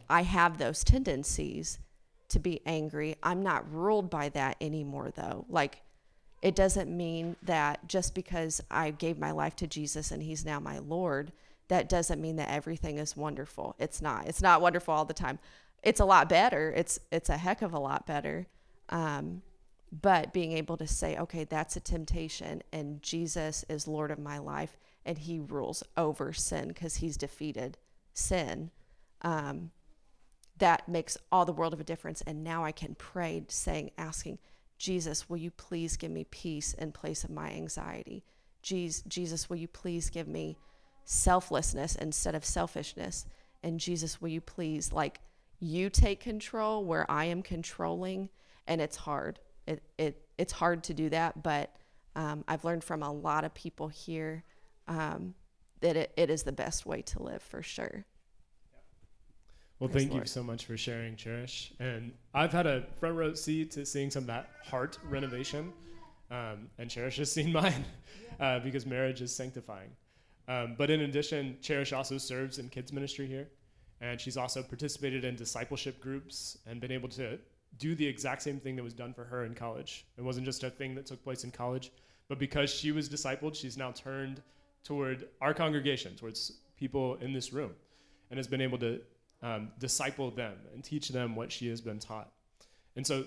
I 0.08 0.22
have 0.22 0.56
those 0.56 0.84
tendencies 0.84 1.80
to 2.30 2.38
be 2.38 2.62
angry. 2.64 3.16
I'm 3.22 3.42
not 3.42 3.70
ruled 3.70 4.08
by 4.08 4.30
that 4.30 4.56
anymore, 4.62 5.10
though. 5.14 5.44
Like, 5.50 5.82
it 6.42 6.54
doesn't 6.54 6.94
mean 6.94 7.36
that 7.42 7.88
just 7.88 8.14
because 8.14 8.62
I 8.70 8.90
gave 8.90 9.18
my 9.18 9.30
life 9.30 9.56
to 9.56 9.66
Jesus 9.66 10.10
and 10.10 10.22
he's 10.22 10.44
now 10.44 10.60
my 10.60 10.78
Lord, 10.78 11.32
that 11.68 11.88
doesn't 11.88 12.20
mean 12.20 12.36
that 12.36 12.50
everything 12.50 12.98
is 12.98 13.16
wonderful. 13.16 13.74
It's 13.78 14.00
not. 14.00 14.26
It's 14.26 14.42
not 14.42 14.60
wonderful 14.60 14.94
all 14.94 15.04
the 15.04 15.14
time. 15.14 15.38
It's 15.82 16.00
a 16.00 16.04
lot 16.04 16.28
better. 16.28 16.72
It's 16.76 16.98
it's 17.10 17.28
a 17.28 17.36
heck 17.36 17.62
of 17.62 17.72
a 17.72 17.78
lot 17.78 18.06
better. 18.06 18.46
Um, 18.88 19.42
but 19.92 20.32
being 20.32 20.52
able 20.52 20.76
to 20.76 20.86
say, 20.86 21.16
okay, 21.16 21.44
that's 21.44 21.76
a 21.76 21.80
temptation, 21.80 22.62
and 22.72 23.02
Jesus 23.02 23.64
is 23.68 23.86
Lord 23.86 24.10
of 24.10 24.18
my 24.18 24.38
life, 24.38 24.76
and 25.04 25.16
He 25.16 25.38
rules 25.38 25.82
over 25.96 26.32
sin 26.32 26.68
because 26.68 26.96
He's 26.96 27.16
defeated 27.16 27.78
sin. 28.12 28.70
Um, 29.22 29.70
that 30.58 30.88
makes 30.88 31.16
all 31.30 31.44
the 31.44 31.52
world 31.52 31.72
of 31.72 31.80
a 31.80 31.84
difference. 31.84 32.22
And 32.22 32.42
now 32.42 32.64
I 32.64 32.72
can 32.72 32.94
pray, 32.94 33.44
saying, 33.48 33.90
asking, 33.98 34.38
Jesus, 34.78 35.28
will 35.28 35.38
you 35.38 35.50
please 35.50 35.96
give 35.96 36.10
me 36.10 36.24
peace 36.24 36.74
in 36.74 36.92
place 36.92 37.24
of 37.24 37.30
my 37.30 37.50
anxiety? 37.50 38.24
Jesus, 38.62 39.48
will 39.48 39.56
you 39.56 39.68
please 39.68 40.10
give 40.10 40.28
me 40.28 40.58
selflessness 41.04 41.94
instead 41.94 42.34
of 42.34 42.44
selfishness? 42.44 43.26
And 43.62 43.80
Jesus, 43.80 44.20
will 44.20 44.28
you 44.28 44.40
please, 44.40 44.92
like, 44.92 45.20
you 45.60 45.88
take 45.88 46.20
control 46.20 46.84
where 46.84 47.10
I 47.10 47.26
am 47.26 47.42
controlling? 47.42 48.28
And 48.66 48.80
it's 48.80 48.96
hard. 48.96 49.38
It, 49.66 49.82
it, 49.98 50.26
it's 50.36 50.52
hard 50.52 50.84
to 50.84 50.94
do 50.94 51.08
that, 51.10 51.42
but 51.42 51.74
um, 52.14 52.44
I've 52.48 52.64
learned 52.64 52.84
from 52.84 53.02
a 53.02 53.12
lot 53.12 53.44
of 53.44 53.54
people 53.54 53.88
here 53.88 54.44
um, 54.88 55.34
that 55.80 55.96
it, 55.96 56.12
it 56.16 56.30
is 56.30 56.42
the 56.42 56.52
best 56.52 56.86
way 56.86 57.02
to 57.02 57.22
live 57.22 57.42
for 57.42 57.62
sure. 57.62 58.04
Well, 59.78 59.90
Praise 59.90 60.04
thank 60.04 60.12
Lord. 60.12 60.22
you 60.24 60.28
so 60.28 60.42
much 60.42 60.64
for 60.64 60.76
sharing, 60.78 61.16
Cherish. 61.16 61.72
And 61.80 62.12
I've 62.32 62.52
had 62.52 62.66
a 62.66 62.84
front 62.98 63.14
row 63.14 63.34
seat 63.34 63.70
to 63.72 63.84
seeing 63.84 64.10
some 64.10 64.22
of 64.22 64.26
that 64.28 64.48
heart 64.64 64.98
renovation. 65.04 65.70
Um, 66.30 66.70
and 66.78 66.88
Cherish 66.88 67.18
has 67.18 67.30
seen 67.38 67.52
mine 67.52 67.84
uh, 68.40 68.60
because 68.60 68.86
marriage 68.86 69.20
is 69.20 69.34
sanctifying. 69.34 69.90
Um, 70.48 70.76
but 70.78 70.88
in 70.90 71.02
addition, 71.02 71.58
Cherish 71.60 71.92
also 71.92 72.16
serves 72.16 72.58
in 72.58 72.70
kids 72.70 72.90
ministry 72.90 73.26
here. 73.26 73.48
And 74.00 74.18
she's 74.18 74.38
also 74.38 74.62
participated 74.62 75.24
in 75.24 75.36
discipleship 75.36 76.00
groups 76.00 76.56
and 76.66 76.80
been 76.80 76.92
able 76.92 77.08
to 77.10 77.38
do 77.78 77.94
the 77.94 78.06
exact 78.06 78.42
same 78.42 78.58
thing 78.58 78.76
that 78.76 78.82
was 78.82 78.94
done 78.94 79.12
for 79.12 79.24
her 79.24 79.44
in 79.44 79.54
college. 79.54 80.06
It 80.16 80.22
wasn't 80.22 80.46
just 80.46 80.64
a 80.64 80.70
thing 80.70 80.94
that 80.94 81.04
took 81.04 81.22
place 81.22 81.44
in 81.44 81.50
college, 81.50 81.92
but 82.28 82.38
because 82.38 82.70
she 82.70 82.92
was 82.92 83.08
discipled, 83.10 83.54
she's 83.54 83.76
now 83.76 83.92
turned 83.92 84.40
toward 84.84 85.28
our 85.42 85.52
congregation, 85.52 86.14
towards 86.16 86.60
people 86.78 87.16
in 87.16 87.32
this 87.32 87.52
room, 87.52 87.72
and 88.30 88.38
has 88.38 88.46
been 88.46 88.60
able 88.60 88.78
to 88.78 89.00
um, 89.46 89.68
disciple 89.78 90.30
them 90.32 90.54
and 90.74 90.82
teach 90.82 91.08
them 91.10 91.36
what 91.36 91.52
she 91.52 91.68
has 91.68 91.80
been 91.80 92.00
taught. 92.00 92.32
And 92.96 93.06
so 93.06 93.24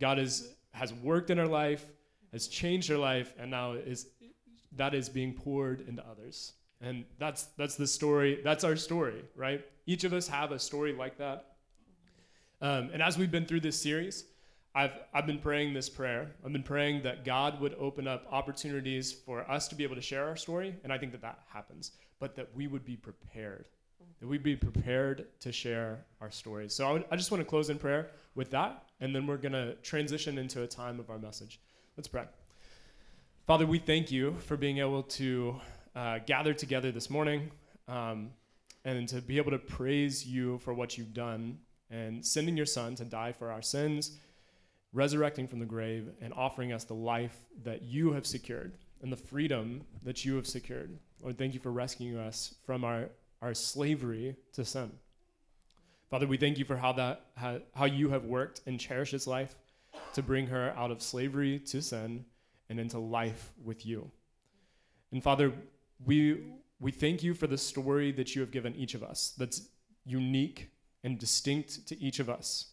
God 0.00 0.18
is, 0.18 0.54
has 0.72 0.94
worked 0.94 1.28
in 1.28 1.36
her 1.36 1.46
life, 1.46 1.84
has 2.32 2.48
changed 2.48 2.88
her 2.88 2.96
life, 2.96 3.34
and 3.38 3.50
now 3.50 3.72
is 3.72 4.06
that 4.76 4.94
is 4.94 5.08
being 5.08 5.34
poured 5.34 5.86
into 5.86 6.02
others. 6.08 6.52
And 6.80 7.04
that's 7.18 7.44
that's 7.58 7.74
the 7.74 7.86
story. 7.86 8.40
That's 8.42 8.64
our 8.64 8.76
story, 8.76 9.22
right? 9.36 9.62
Each 9.84 10.04
of 10.04 10.14
us 10.14 10.28
have 10.28 10.52
a 10.52 10.58
story 10.58 10.94
like 10.94 11.18
that. 11.18 11.56
Um, 12.62 12.90
and 12.92 13.02
as 13.02 13.18
we've 13.18 13.30
been 13.30 13.44
through 13.44 13.60
this 13.60 13.80
series, 13.80 14.24
I've 14.74 14.92
I've 15.12 15.26
been 15.26 15.40
praying 15.40 15.74
this 15.74 15.90
prayer. 15.90 16.30
I've 16.42 16.52
been 16.52 16.62
praying 16.62 17.02
that 17.02 17.24
God 17.24 17.60
would 17.60 17.74
open 17.74 18.08
up 18.08 18.26
opportunities 18.30 19.12
for 19.12 19.50
us 19.50 19.68
to 19.68 19.74
be 19.74 19.84
able 19.84 19.96
to 19.96 20.00
share 20.00 20.26
our 20.26 20.36
story, 20.36 20.74
and 20.84 20.92
I 20.92 20.96
think 20.96 21.12
that 21.12 21.22
that 21.22 21.40
happens. 21.52 21.90
But 22.18 22.34
that 22.36 22.48
we 22.54 22.66
would 22.66 22.84
be 22.84 22.96
prepared 22.96 23.66
that 24.20 24.28
we'd 24.28 24.42
be 24.42 24.56
prepared 24.56 25.26
to 25.40 25.50
share 25.50 26.04
our 26.20 26.30
stories. 26.30 26.74
So 26.74 26.86
I, 26.86 26.92
would, 26.92 27.04
I 27.10 27.16
just 27.16 27.30
want 27.30 27.40
to 27.40 27.48
close 27.48 27.70
in 27.70 27.78
prayer 27.78 28.10
with 28.34 28.50
that, 28.50 28.84
and 29.00 29.14
then 29.14 29.26
we're 29.26 29.38
going 29.38 29.52
to 29.52 29.74
transition 29.76 30.38
into 30.38 30.62
a 30.62 30.66
time 30.66 31.00
of 31.00 31.10
our 31.10 31.18
message. 31.18 31.60
Let's 31.96 32.08
pray. 32.08 32.24
Father, 33.46 33.66
we 33.66 33.78
thank 33.78 34.12
you 34.12 34.36
for 34.46 34.56
being 34.56 34.78
able 34.78 35.02
to 35.02 35.60
uh, 35.96 36.18
gather 36.26 36.54
together 36.54 36.92
this 36.92 37.10
morning 37.10 37.50
um, 37.88 38.30
and 38.84 39.08
to 39.08 39.20
be 39.20 39.38
able 39.38 39.50
to 39.50 39.58
praise 39.58 40.24
you 40.26 40.58
for 40.58 40.72
what 40.72 40.96
you've 40.96 41.14
done 41.14 41.58
and 41.90 42.24
sending 42.24 42.56
your 42.56 42.66
son 42.66 42.94
to 42.94 43.04
die 43.04 43.32
for 43.32 43.50
our 43.50 43.62
sins, 43.62 44.16
resurrecting 44.92 45.48
from 45.48 45.58
the 45.58 45.66
grave, 45.66 46.10
and 46.20 46.32
offering 46.34 46.72
us 46.72 46.84
the 46.84 46.94
life 46.94 47.36
that 47.64 47.82
you 47.82 48.12
have 48.12 48.26
secured 48.26 48.74
and 49.02 49.10
the 49.10 49.16
freedom 49.16 49.82
that 50.02 50.24
you 50.24 50.36
have 50.36 50.46
secured. 50.46 50.98
Lord, 51.22 51.38
thank 51.38 51.54
you 51.54 51.60
for 51.60 51.72
rescuing 51.72 52.16
us 52.18 52.54
from 52.64 52.84
our 52.84 53.08
our 53.42 53.54
slavery 53.54 54.36
to 54.52 54.64
sin. 54.64 54.90
Father, 56.10 56.26
we 56.26 56.36
thank 56.36 56.58
you 56.58 56.64
for 56.64 56.76
how 56.76 56.92
that 56.92 57.26
how, 57.36 57.84
you 57.84 58.10
have 58.10 58.24
worked 58.24 58.62
in 58.66 58.78
Cherish's 58.78 59.26
life 59.26 59.54
to 60.14 60.22
bring 60.22 60.46
her 60.48 60.74
out 60.76 60.90
of 60.90 61.02
slavery 61.02 61.58
to 61.60 61.80
sin 61.80 62.24
and 62.68 62.80
into 62.80 62.98
life 62.98 63.52
with 63.64 63.86
you. 63.86 64.10
And 65.12 65.22
Father, 65.22 65.52
we 66.04 66.42
we 66.80 66.90
thank 66.90 67.22
you 67.22 67.34
for 67.34 67.46
the 67.46 67.58
story 67.58 68.10
that 68.12 68.34
you 68.34 68.40
have 68.40 68.50
given 68.50 68.74
each 68.74 68.94
of 68.94 69.02
us 69.02 69.34
that's 69.36 69.68
unique 70.04 70.70
and 71.04 71.18
distinct 71.18 71.86
to 71.88 72.00
each 72.00 72.18
of 72.18 72.28
us. 72.28 72.72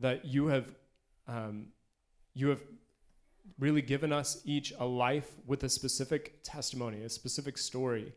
That 0.00 0.24
you 0.24 0.48
have 0.48 0.74
um, 1.26 1.68
you 2.34 2.48
have 2.48 2.60
really 3.58 3.82
given 3.82 4.12
us 4.12 4.42
each 4.44 4.72
a 4.78 4.84
life 4.84 5.30
with 5.46 5.64
a 5.64 5.68
specific 5.68 6.42
testimony, 6.42 7.02
a 7.02 7.08
specific 7.08 7.56
story 7.56 8.12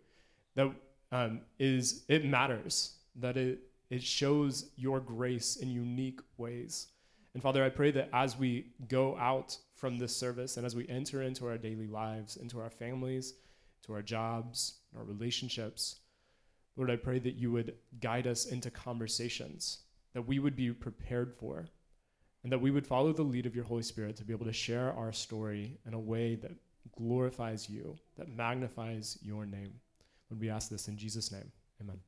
that 0.55 0.69
um, 1.11 1.41
is 1.59 2.03
it 2.07 2.25
matters 2.25 2.97
that 3.15 3.37
it 3.37 3.59
it 3.89 4.01
shows 4.01 4.71
your 4.77 5.01
grace 5.01 5.57
in 5.57 5.69
unique 5.69 6.21
ways. 6.37 6.87
And 7.33 7.43
Father, 7.43 7.63
I 7.63 7.69
pray 7.69 7.91
that 7.91 8.09
as 8.13 8.37
we 8.37 8.67
go 8.87 9.17
out 9.17 9.57
from 9.75 9.97
this 9.97 10.15
service 10.15 10.55
and 10.55 10.65
as 10.65 10.75
we 10.75 10.87
enter 10.87 11.21
into 11.23 11.45
our 11.47 11.57
daily 11.57 11.87
lives, 11.87 12.37
into 12.37 12.59
our 12.59 12.69
families, 12.69 13.33
to 13.85 13.93
our 13.93 14.01
jobs, 14.01 14.75
our 14.97 15.03
relationships, 15.03 15.99
Lord, 16.77 16.89
I 16.89 16.95
pray 16.95 17.19
that 17.19 17.35
you 17.35 17.51
would 17.51 17.75
guide 17.99 18.27
us 18.27 18.45
into 18.45 18.71
conversations 18.71 19.79
that 20.13 20.27
we 20.27 20.39
would 20.39 20.55
be 20.55 20.71
prepared 20.71 21.33
for, 21.33 21.67
and 22.43 22.51
that 22.51 22.61
we 22.61 22.71
would 22.71 22.87
follow 22.87 23.13
the 23.13 23.21
lead 23.21 23.45
of 23.45 23.55
your 23.55 23.63
Holy 23.63 23.83
Spirit 23.83 24.15
to 24.17 24.25
be 24.25 24.33
able 24.33 24.45
to 24.45 24.53
share 24.53 24.93
our 24.93 25.13
story 25.13 25.77
in 25.85 25.93
a 25.93 25.99
way 25.99 26.35
that 26.35 26.51
glorifies 26.97 27.69
you, 27.69 27.95
that 28.17 28.35
magnifies 28.35 29.17
your 29.21 29.45
name. 29.45 29.73
Would 30.31 30.39
we 30.39 30.49
ask 30.49 30.69
this 30.69 30.87
in 30.87 30.95
Jesus' 30.95 31.29
name? 31.29 31.51
Amen. 31.81 31.99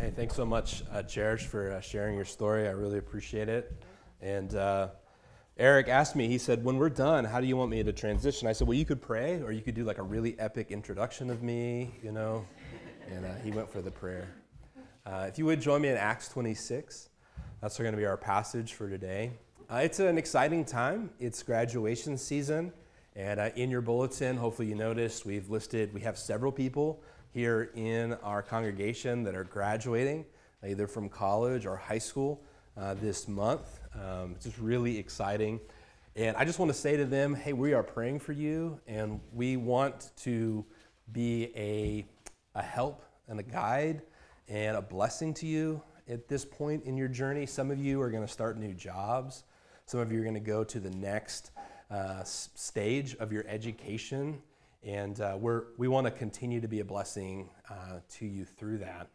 Hey, 0.00 0.12
thanks 0.14 0.36
so 0.36 0.46
much, 0.46 0.84
uh, 0.92 1.02
for 1.02 1.72
uh, 1.72 1.80
sharing 1.80 2.14
your 2.14 2.24
story. 2.24 2.68
I 2.68 2.70
really 2.70 2.98
appreciate 2.98 3.48
it. 3.48 3.72
And 4.20 4.54
uh, 4.54 4.90
Eric 5.58 5.88
asked 5.88 6.14
me, 6.14 6.28
he 6.28 6.38
said, 6.38 6.62
when 6.62 6.78
we're 6.78 6.90
done, 6.90 7.24
how 7.24 7.40
do 7.40 7.48
you 7.48 7.56
want 7.56 7.72
me 7.72 7.82
to 7.82 7.92
transition? 7.92 8.46
I 8.46 8.52
said, 8.52 8.68
well, 8.68 8.78
you 8.78 8.84
could 8.84 9.02
pray, 9.02 9.42
or 9.42 9.50
you 9.50 9.62
could 9.62 9.74
do 9.74 9.82
like 9.82 9.98
a 9.98 10.02
really 10.02 10.38
epic 10.38 10.70
introduction 10.70 11.28
of 11.28 11.42
me, 11.42 11.92
you 12.04 12.12
know? 12.12 12.46
And 13.10 13.24
uh, 13.24 13.34
he 13.42 13.50
went 13.50 13.68
for 13.68 13.82
the 13.82 13.90
prayer. 13.90 14.28
Uh, 15.04 15.26
if 15.28 15.38
you 15.38 15.44
would 15.46 15.60
join 15.60 15.82
me 15.82 15.88
in 15.88 15.96
Acts 15.96 16.28
26, 16.28 17.08
that's 17.60 17.78
going 17.78 17.90
to 17.90 17.98
be 17.98 18.06
our 18.06 18.16
passage 18.16 18.74
for 18.74 18.88
today. 18.88 19.32
Uh, 19.70 19.76
it's 19.76 19.98
an 19.98 20.18
exciting 20.18 20.62
time. 20.62 21.08
It's 21.18 21.42
graduation 21.42 22.18
season. 22.18 22.70
And 23.16 23.40
uh, 23.40 23.48
in 23.56 23.70
your 23.70 23.80
bulletin, 23.80 24.36
hopefully 24.36 24.68
you 24.68 24.74
noticed 24.74 25.24
we've 25.24 25.48
listed, 25.48 25.94
we 25.94 26.02
have 26.02 26.18
several 26.18 26.52
people 26.52 27.02
here 27.32 27.70
in 27.74 28.12
our 28.22 28.42
congregation 28.42 29.22
that 29.22 29.34
are 29.34 29.44
graduating, 29.44 30.26
either 30.66 30.86
from 30.86 31.08
college 31.08 31.64
or 31.64 31.76
high 31.76 31.98
school 31.98 32.42
uh, 32.76 32.92
this 32.92 33.26
month. 33.26 33.80
Um, 33.94 34.32
it's 34.34 34.44
just 34.44 34.58
really 34.58 34.98
exciting. 34.98 35.58
And 36.14 36.36
I 36.36 36.44
just 36.44 36.58
want 36.58 36.70
to 36.70 36.78
say 36.78 36.98
to 36.98 37.06
them, 37.06 37.34
hey, 37.34 37.54
we 37.54 37.72
are 37.72 37.82
praying 37.82 38.20
for 38.20 38.32
you, 38.32 38.78
and 38.86 39.18
we 39.32 39.56
want 39.56 40.10
to 40.18 40.62
be 41.10 41.50
a, 41.56 42.04
a 42.54 42.62
help 42.62 43.02
and 43.28 43.40
a 43.40 43.42
guide 43.42 44.02
and 44.46 44.76
a 44.76 44.82
blessing 44.82 45.32
to 45.34 45.46
you 45.46 45.82
at 46.06 46.28
this 46.28 46.44
point 46.44 46.84
in 46.84 46.98
your 46.98 47.08
journey. 47.08 47.46
Some 47.46 47.70
of 47.70 47.78
you 47.78 48.02
are 48.02 48.10
going 48.10 48.26
to 48.26 48.32
start 48.32 48.58
new 48.58 48.74
jobs. 48.74 49.44
Some 49.86 50.00
of 50.00 50.10
you 50.10 50.20
are 50.20 50.22
going 50.22 50.34
to 50.34 50.40
go 50.40 50.64
to 50.64 50.80
the 50.80 50.90
next 50.90 51.50
uh, 51.90 52.22
stage 52.24 53.14
of 53.16 53.32
your 53.32 53.44
education. 53.46 54.40
And 54.82 55.20
uh, 55.20 55.36
we're, 55.38 55.64
we 55.78 55.88
want 55.88 56.06
to 56.06 56.10
continue 56.10 56.60
to 56.60 56.68
be 56.68 56.80
a 56.80 56.84
blessing 56.84 57.48
uh, 57.70 58.00
to 58.14 58.26
you 58.26 58.44
through 58.44 58.78
that. 58.78 59.08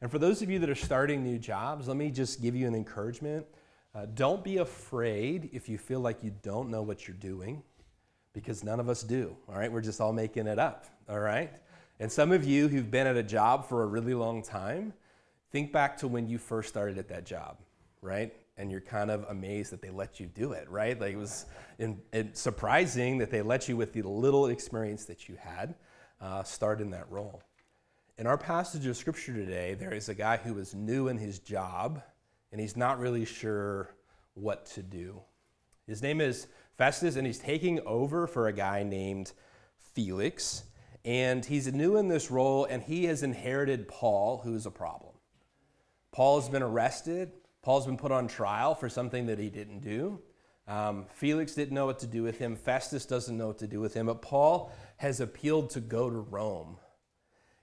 And 0.00 0.10
for 0.10 0.18
those 0.18 0.40
of 0.40 0.48
you 0.48 0.58
that 0.60 0.70
are 0.70 0.74
starting 0.74 1.22
new 1.22 1.38
jobs, 1.38 1.88
let 1.88 1.96
me 1.96 2.10
just 2.10 2.40
give 2.40 2.56
you 2.56 2.66
an 2.66 2.74
encouragement. 2.74 3.46
Uh, 3.94 4.06
don't 4.14 4.42
be 4.42 4.58
afraid 4.58 5.50
if 5.52 5.68
you 5.68 5.76
feel 5.76 6.00
like 6.00 6.22
you 6.22 6.32
don't 6.42 6.70
know 6.70 6.80
what 6.80 7.06
you're 7.06 7.16
doing, 7.16 7.62
because 8.32 8.64
none 8.64 8.80
of 8.80 8.88
us 8.88 9.02
do, 9.02 9.36
all 9.48 9.56
right? 9.56 9.70
We're 9.70 9.80
just 9.80 10.00
all 10.00 10.12
making 10.12 10.46
it 10.46 10.58
up, 10.58 10.86
all 11.08 11.18
right? 11.18 11.52
And 11.98 12.10
some 12.10 12.32
of 12.32 12.44
you 12.44 12.68
who've 12.68 12.90
been 12.90 13.06
at 13.06 13.16
a 13.16 13.22
job 13.22 13.68
for 13.68 13.82
a 13.82 13.86
really 13.86 14.14
long 14.14 14.42
time, 14.42 14.94
think 15.50 15.72
back 15.72 15.98
to 15.98 16.08
when 16.08 16.28
you 16.28 16.38
first 16.38 16.68
started 16.68 16.96
at 16.96 17.08
that 17.08 17.26
job, 17.26 17.58
right? 18.00 18.32
And 18.60 18.70
you're 18.70 18.80
kind 18.80 19.10
of 19.10 19.24
amazed 19.28 19.72
that 19.72 19.80
they 19.80 19.90
let 19.90 20.20
you 20.20 20.26
do 20.26 20.52
it, 20.52 20.68
right? 20.68 21.00
Like 21.00 21.14
it 21.14 21.18
was 21.18 21.46
in, 21.78 22.00
in 22.12 22.34
surprising 22.34 23.18
that 23.18 23.30
they 23.30 23.40
let 23.40 23.68
you, 23.68 23.76
with 23.76 23.92
the 23.92 24.02
little 24.02 24.46
experience 24.46 25.06
that 25.06 25.28
you 25.28 25.36
had, 25.40 25.74
uh, 26.20 26.42
start 26.42 26.80
in 26.80 26.90
that 26.90 27.10
role. 27.10 27.42
In 28.18 28.26
our 28.26 28.36
passage 28.36 28.84
of 28.86 28.96
scripture 28.96 29.32
today, 29.32 29.74
there 29.74 29.94
is 29.94 30.10
a 30.10 30.14
guy 30.14 30.36
who 30.36 30.58
is 30.58 30.74
new 30.74 31.08
in 31.08 31.16
his 31.16 31.38
job 31.38 32.02
and 32.52 32.60
he's 32.60 32.76
not 32.76 32.98
really 32.98 33.24
sure 33.24 33.94
what 34.34 34.66
to 34.66 34.82
do. 34.82 35.20
His 35.86 36.02
name 36.02 36.20
is 36.20 36.46
Festus, 36.76 37.16
and 37.16 37.26
he's 37.26 37.38
taking 37.38 37.80
over 37.86 38.26
for 38.26 38.48
a 38.48 38.52
guy 38.52 38.82
named 38.82 39.32
Felix. 39.94 40.64
And 41.04 41.44
he's 41.44 41.72
new 41.72 41.96
in 41.96 42.08
this 42.08 42.30
role, 42.30 42.64
and 42.64 42.82
he 42.82 43.04
has 43.04 43.22
inherited 43.22 43.88
Paul, 43.88 44.38
who's 44.44 44.66
a 44.66 44.70
problem. 44.70 45.14
Paul 46.12 46.40
has 46.40 46.48
been 46.48 46.62
arrested. 46.62 47.32
Paul's 47.62 47.86
been 47.86 47.96
put 47.96 48.12
on 48.12 48.28
trial 48.28 48.74
for 48.74 48.88
something 48.88 49.26
that 49.26 49.38
he 49.38 49.50
didn't 49.50 49.80
do. 49.80 50.20
Um, 50.66 51.06
Felix 51.12 51.54
didn't 51.54 51.74
know 51.74 51.86
what 51.86 51.98
to 52.00 52.06
do 52.06 52.22
with 52.22 52.38
him. 52.38 52.56
Festus 52.56 53.04
doesn't 53.04 53.36
know 53.36 53.48
what 53.48 53.58
to 53.58 53.66
do 53.66 53.80
with 53.80 53.94
him. 53.94 54.06
But 54.06 54.22
Paul 54.22 54.72
has 54.96 55.20
appealed 55.20 55.70
to 55.70 55.80
go 55.80 56.08
to 56.08 56.16
Rome. 56.16 56.76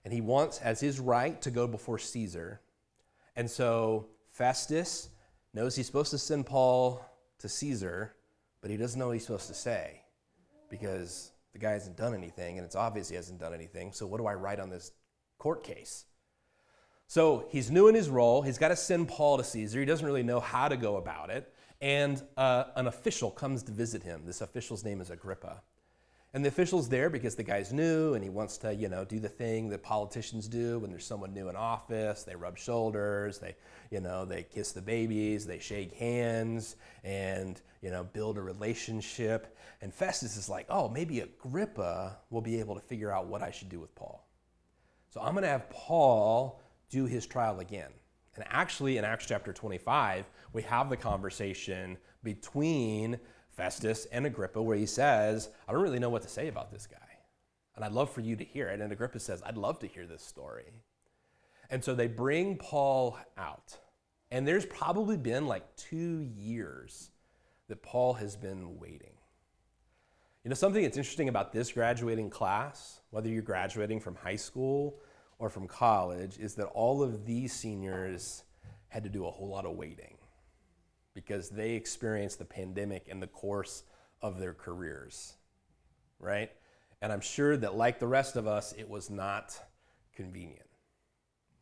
And 0.04 0.14
he 0.14 0.22
wants, 0.22 0.60
as 0.60 0.80
his 0.80 1.00
right, 1.00 1.42
to 1.42 1.52
go 1.52 1.68
before 1.68 1.98
Caesar. 1.98 2.62
And 3.36 3.50
so 3.50 4.08
Festus 4.32 5.10
knows 5.54 5.76
he's 5.76 5.88
supposed 5.88 6.12
to 6.12 6.18
send 6.18 6.46
Paul 6.46 7.04
to 7.40 7.50
Caesar, 7.50 8.16
but 8.62 8.72
he 8.72 8.78
doesn't 8.78 9.00
know 9.00 9.08
what 9.08 9.14
he's 9.14 9.26
supposed 9.26 9.48
to 9.48 9.54
say 9.54 10.02
because 10.70 11.32
the 11.54 11.60
guy 11.60 11.72
hasn't 11.72 11.98
done 11.98 12.14
anything, 12.14 12.58
and 12.58 12.66
it's 12.66 12.76
obvious 12.76 13.10
he 13.10 13.16
hasn't 13.16 13.40
done 13.40 13.54
anything. 13.54 13.92
So, 13.92 14.06
what 14.06 14.20
do 14.20 14.28
I 14.28 14.34
write 14.34 14.60
on 14.60 14.70
this 14.70 14.92
court 15.38 15.64
case? 15.64 16.06
So, 17.08 17.48
he's 17.50 17.72
new 17.72 17.88
in 17.88 17.96
his 17.96 18.10
role. 18.10 18.42
He's 18.42 18.58
got 18.58 18.68
to 18.68 18.76
send 18.76 19.08
Paul 19.08 19.38
to 19.38 19.44
Caesar. 19.44 19.80
He 19.80 19.86
doesn't 19.86 20.06
really 20.06 20.24
know 20.24 20.40
how 20.40 20.68
to 20.68 20.78
go 20.78 20.98
about 20.98 21.30
it. 21.30 21.54
And 21.82 22.22
uh, 22.36 22.66
an 22.76 22.88
official 22.88 23.32
comes 23.32 23.64
to 23.64 23.72
visit 23.72 24.04
him. 24.04 24.24
This 24.26 24.42
official's 24.42 24.84
name 24.84 25.00
is 25.00 25.10
Agrippa. 25.10 25.62
And 26.34 26.44
the 26.44 26.50
official's 26.50 26.90
there 26.90 27.10
because 27.10 27.36
the 27.36 27.44
guy's 27.44 27.72
new 27.72 28.14
and 28.14 28.24
he 28.24 28.30
wants 28.30 28.58
to, 28.60 28.74
you 28.74 28.90
know, 28.90 29.06
do 29.06 29.20
the 29.20 29.30
thing 29.30 29.70
that 29.70 29.82
politicians 29.82 30.48
do 30.48 30.80
when 30.80 30.92
there's 30.92 31.06
someone 31.06 31.34
new 31.34 31.50
in 31.50 31.56
office. 31.56 32.24
They 32.24 32.36
rub 32.36 32.58
shoulders, 32.58 33.40
they, 33.40 33.56
you 33.92 34.02
know, 34.02 34.26
they 34.26 34.44
kiss 34.44 34.72
the 34.72 34.82
babies, 34.82 35.46
they 35.46 35.60
shake 35.60 35.94
hands 35.94 36.76
and, 37.04 37.62
you 37.82 37.90
know, 37.90 38.04
build 38.04 38.38
a 38.38 38.42
relationship. 38.42 39.58
And 39.82 39.94
Festus 39.94 40.36
is 40.36 40.50
like, 40.50 40.66
oh, 40.70 40.90
maybe 40.90 41.22
Agrippa 41.22 42.18
will 42.30 42.42
be 42.42 42.60
able 42.60 42.76
to 42.76 42.82
figure 42.82 43.12
out 43.12 43.28
what 43.28 43.42
I 43.42 43.50
should 43.50 43.70
do 43.70 43.80
with 43.80 43.96
Paul. 43.96 44.28
So 45.10 45.22
I'm 45.22 45.32
going 45.32 45.44
to 45.44 45.50
have 45.50 45.70
Paul 45.70 46.60
do 46.90 47.06
his 47.06 47.26
trial 47.26 47.60
again. 47.60 47.92
And 48.36 48.46
actually, 48.50 48.98
in 48.98 49.06
Acts 49.06 49.26
chapter 49.26 49.52
25, 49.52 50.30
we 50.54 50.62
have 50.64 50.90
the 50.90 50.98
conversation 50.98 51.98
between 52.24 53.20
Festus 53.50 54.06
and 54.12 54.26
Agrippa, 54.26 54.62
where 54.62 54.78
he 54.78 54.86
says, 54.86 55.50
I 55.68 55.72
don't 55.72 55.82
really 55.82 56.00
know 56.00 56.10
what 56.10 56.22
to 56.22 56.30
say 56.30 56.48
about 56.48 56.72
this 56.72 56.86
guy. 56.86 56.98
And 57.76 57.84
I'd 57.84 57.92
love 57.92 58.12
for 58.12 58.22
you 58.22 58.36
to 58.36 58.44
hear 58.44 58.68
it. 58.70 58.80
And 58.80 58.92
Agrippa 58.92 59.20
says, 59.20 59.42
I'd 59.46 59.58
love 59.58 59.80
to 59.80 59.88
hear 59.88 60.06
this 60.06 60.24
story. 60.24 60.72
And 61.70 61.84
so 61.84 61.96
they 61.96 62.08
bring 62.08 62.58
Paul 62.58 63.18
out. 63.38 63.78
And 64.30 64.48
there's 64.48 64.66
probably 64.66 65.18
been 65.18 65.48
like 65.48 65.76
two 65.76 66.28
years 66.36 67.12
that 67.68 67.82
Paul 67.82 68.14
has 68.14 68.36
been 68.36 68.80
waiting. 68.80 69.14
You 70.44 70.50
know, 70.50 70.56
something 70.56 70.84
that's 70.84 70.98
interesting 70.98 71.30
about 71.30 71.52
this 71.52 71.72
graduating 71.72 72.30
class, 72.30 73.02
whether 73.10 73.30
you're 73.30 73.42
graduating 73.42 74.00
from 74.00 74.16
high 74.16 74.36
school 74.36 75.00
or 75.40 75.50
from 75.50 75.68
college, 75.68 76.38
is 76.38 76.56
that 76.56 76.66
all 76.68 77.04
of 77.04 77.26
these 77.26 77.54
seniors 77.54 78.44
had 78.90 79.04
to 79.04 79.10
do 79.10 79.26
a 79.26 79.32
whole 79.32 79.50
lot 79.50 79.66
of 79.66 79.76
waiting 79.76 80.18
because 81.14 81.50
they 81.50 81.72
experienced 81.74 82.40
the 82.40 82.46
pandemic 82.46 83.08
in 83.08 83.20
the 83.20 83.28
course 83.28 83.84
of 84.22 84.40
their 84.40 84.54
careers, 84.54 85.36
right? 86.20 86.52
And 87.02 87.12
I'm 87.12 87.22
sure 87.22 87.56
that, 87.58 87.76
like 87.76 88.00
the 88.00 88.08
rest 88.08 88.36
of 88.36 88.48
us, 88.48 88.74
it 88.78 88.90
was 88.90 89.10
not 89.10 89.60
convenient. 90.16 90.68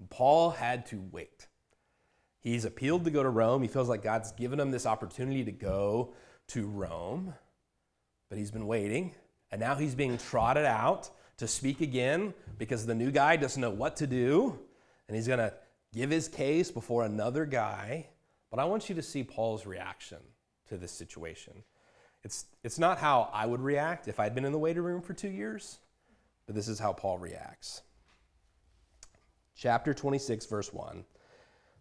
Paul 0.10 0.52
had 0.52 0.86
to 0.88 1.02
wait. 1.12 1.48
He's 2.40 2.66
appealed 2.66 3.06
to 3.06 3.12
go 3.12 3.24
to 3.24 3.30
Rome. 3.30 3.62
He 3.62 3.68
feels 3.68 3.90
like 3.90 4.04
God's 4.04 4.32
given 4.34 4.60
him 4.60 4.72
this 4.72 4.86
opportunity 4.86 5.44
to 5.46 5.52
go 5.52 6.14
to 6.50 6.68
Rome, 6.68 7.34
but 8.30 8.38
he's 8.38 8.52
been 8.52 8.68
waiting. 8.68 9.16
And 9.52 9.60
now 9.60 9.76
he's 9.76 9.96
being 9.96 10.18
trotted 10.18 10.66
out 10.66 11.10
to 11.38 11.48
speak 11.48 11.82
again 11.82 12.34
because 12.58 12.86
the 12.86 12.96
new 12.96 13.12
guy 13.12 13.36
doesn't 13.36 13.62
know 13.62 13.70
what 13.70 13.96
to 13.98 14.08
do. 14.08 14.60
And 15.08 15.16
he's 15.16 15.28
going 15.28 15.40
to 15.40 15.54
give 15.94 16.10
his 16.10 16.28
case 16.28 16.72
before 16.72 17.04
another 17.04 17.46
guy. 17.46 18.08
But 18.50 18.60
I 18.60 18.66
want 18.66 18.90
you 18.90 18.96
to 18.96 19.02
see 19.02 19.24
Paul's 19.24 19.66
reaction 19.66 20.20
to 20.70 20.78
this 20.78 20.92
situation. 20.92 21.64
It's, 22.24 22.46
it's 22.64 22.80
not 22.80 22.98
how 22.98 23.30
I 23.34 23.46
would 23.46 23.62
react 23.62 24.08
if 24.08 24.20
I'd 24.20 24.34
been 24.34 24.46
in 24.46 24.52
the 24.52 24.58
waiting 24.58 24.82
room 24.82 25.02
for 25.02 25.14
two 25.14 25.30
years, 25.30 25.78
but 26.46 26.56
this 26.56 26.68
is 26.68 26.80
how 26.80 26.92
Paul 26.92 27.20
reacts. 27.20 27.84
Chapter 29.56 29.94
26, 29.94 30.46
verse 30.48 30.74
1. 30.74 31.06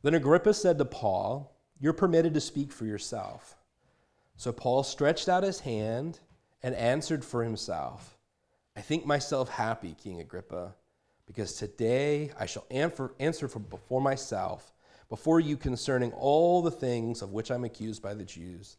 Then 0.03 0.15
Agrippa 0.15 0.53
said 0.53 0.77
to 0.79 0.85
Paul, 0.85 1.57
You're 1.81 1.95
permitted 1.95 2.35
to 2.35 2.41
speak 2.41 2.73
for 2.73 2.85
yourself. 2.85 3.57
So 4.37 4.53
Paul 4.53 4.83
stretched 4.83 5.29
out 5.29 5.45
his 5.45 5.61
hand 5.61 6.21
and 6.63 6.75
answered 6.75 7.25
for 7.25 7.43
himself 7.43 8.19
I 8.77 8.81
think 8.81 9.07
myself 9.07 9.49
happy, 9.49 9.95
King 10.03 10.21
Agrippa, 10.21 10.75
because 11.27 11.55
today 11.55 12.31
I 12.39 12.47
shall 12.47 12.67
answer 12.71 13.49
for 13.49 13.59
before 13.59 14.01
myself 14.01 14.73
before 15.09 15.39
you 15.39 15.57
concerning 15.57 16.13
all 16.13 16.63
the 16.63 16.71
things 16.71 17.23
of 17.23 17.33
which 17.33 17.51
I'm 17.51 17.65
accused 17.65 18.03
by 18.03 18.15
the 18.15 18.25
Jews, 18.25 18.79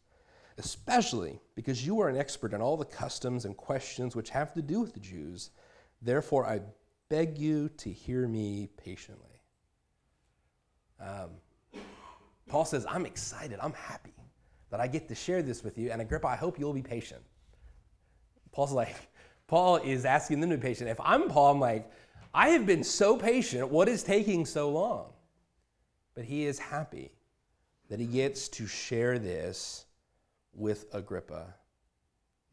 especially 0.58 1.39
because 1.55 1.86
you 1.86 2.01
are 2.01 2.10
an 2.10 2.17
expert 2.17 2.53
in 2.53 2.62
all 2.62 2.77
the 2.77 2.86
customs 2.86 3.45
and 3.45 3.55
questions 3.55 4.15
which 4.15 4.31
have 4.31 4.53
to 4.53 4.62
do 4.62 4.81
with 4.81 4.93
the 4.93 4.99
Jews. 4.99 5.51
Therefore, 6.01 6.45
I 6.45 6.62
beg 7.10 7.38
you 7.38 7.69
to 7.77 7.89
hear 7.89 8.27
me 8.27 8.69
patiently. 8.75 9.39
Um, 10.99 11.29
Paul 12.47 12.65
says, 12.65 12.86
I'm 12.89 13.05
excited, 13.05 13.60
I'm 13.62 13.73
happy 13.73 14.13
that 14.71 14.79
I 14.79 14.88
get 14.88 15.08
to 15.08 15.15
share 15.15 15.41
this 15.41 15.63
with 15.63 15.77
you. 15.77 15.91
And 15.91 16.01
Agrippa, 16.01 16.27
I 16.27 16.36
hope 16.36 16.60
you'll 16.60 16.73
be 16.73 16.81
patient. 16.81 17.21
Paul's 18.51 18.71
like, 18.71 18.95
Paul 19.47 19.77
is 19.77 20.05
asking 20.05 20.39
them 20.39 20.49
to 20.49 20.58
be 20.58 20.62
patient. 20.62 20.89
If 20.89 20.99
I'm 20.99 21.29
Paul, 21.29 21.51
I'm 21.51 21.60
like, 21.60 21.89
I 22.34 22.49
have 22.49 22.65
been 22.65 22.84
so 22.84 23.15
patient. 23.15 23.69
What 23.69 23.88
is 23.88 24.03
taking 24.03 24.45
so 24.45 24.69
long? 24.71 25.13
But 26.15 26.25
he 26.25 26.45
is 26.45 26.60
happy 26.60 27.12
that 27.89 27.99
he 27.99 28.05
gets 28.05 28.49
to 28.49 28.67
share 28.67 29.19
this 29.19 29.86
with 30.53 30.86
Agrippa. 30.93 31.53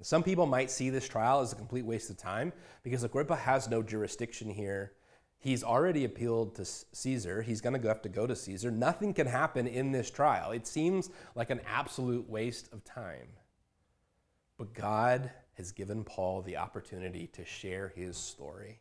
Some 0.03 0.25
people 0.25 0.47
might 0.47 0.71
see 0.71 0.91
this 0.91 1.09
trial 1.09 1.41
as 1.41 1.53
a 1.53 1.57
complete 1.57 1.85
waste 1.85 2.11
of 2.11 2.17
time 2.17 2.53
because 2.83 3.05
Agrippa 3.05 3.37
has 3.37 3.69
no 3.69 3.83
jurisdiction 3.83 4.51
here. 4.51 4.93
He's 5.39 5.63
already 5.63 6.05
appealed 6.05 6.57
to 6.57 6.65
Caesar. 6.65 7.43
He's 7.43 7.61
going 7.61 7.81
to 7.81 7.89
have 7.89 8.03
to 8.03 8.09
go 8.09 8.27
to 8.27 8.35
Caesar. 8.35 8.71
Nothing 8.71 9.15
can 9.15 9.29
happen 9.29 9.67
in 9.67 9.93
this 9.93 10.11
trial. 10.11 10.51
It 10.51 10.67
seems 10.67 11.11
like 11.35 11.51
an 11.51 11.61
absolute 11.67 12.29
waste 12.29 12.73
of 12.73 12.85
time. 12.85 13.29
But 14.59 14.75
God 14.75 15.31
has 15.55 15.73
given 15.73 16.05
Paul 16.05 16.43
the 16.43 16.57
opportunity 16.57 17.27
to 17.29 17.45
share 17.45 17.93
his 17.95 18.17
story. 18.17 18.81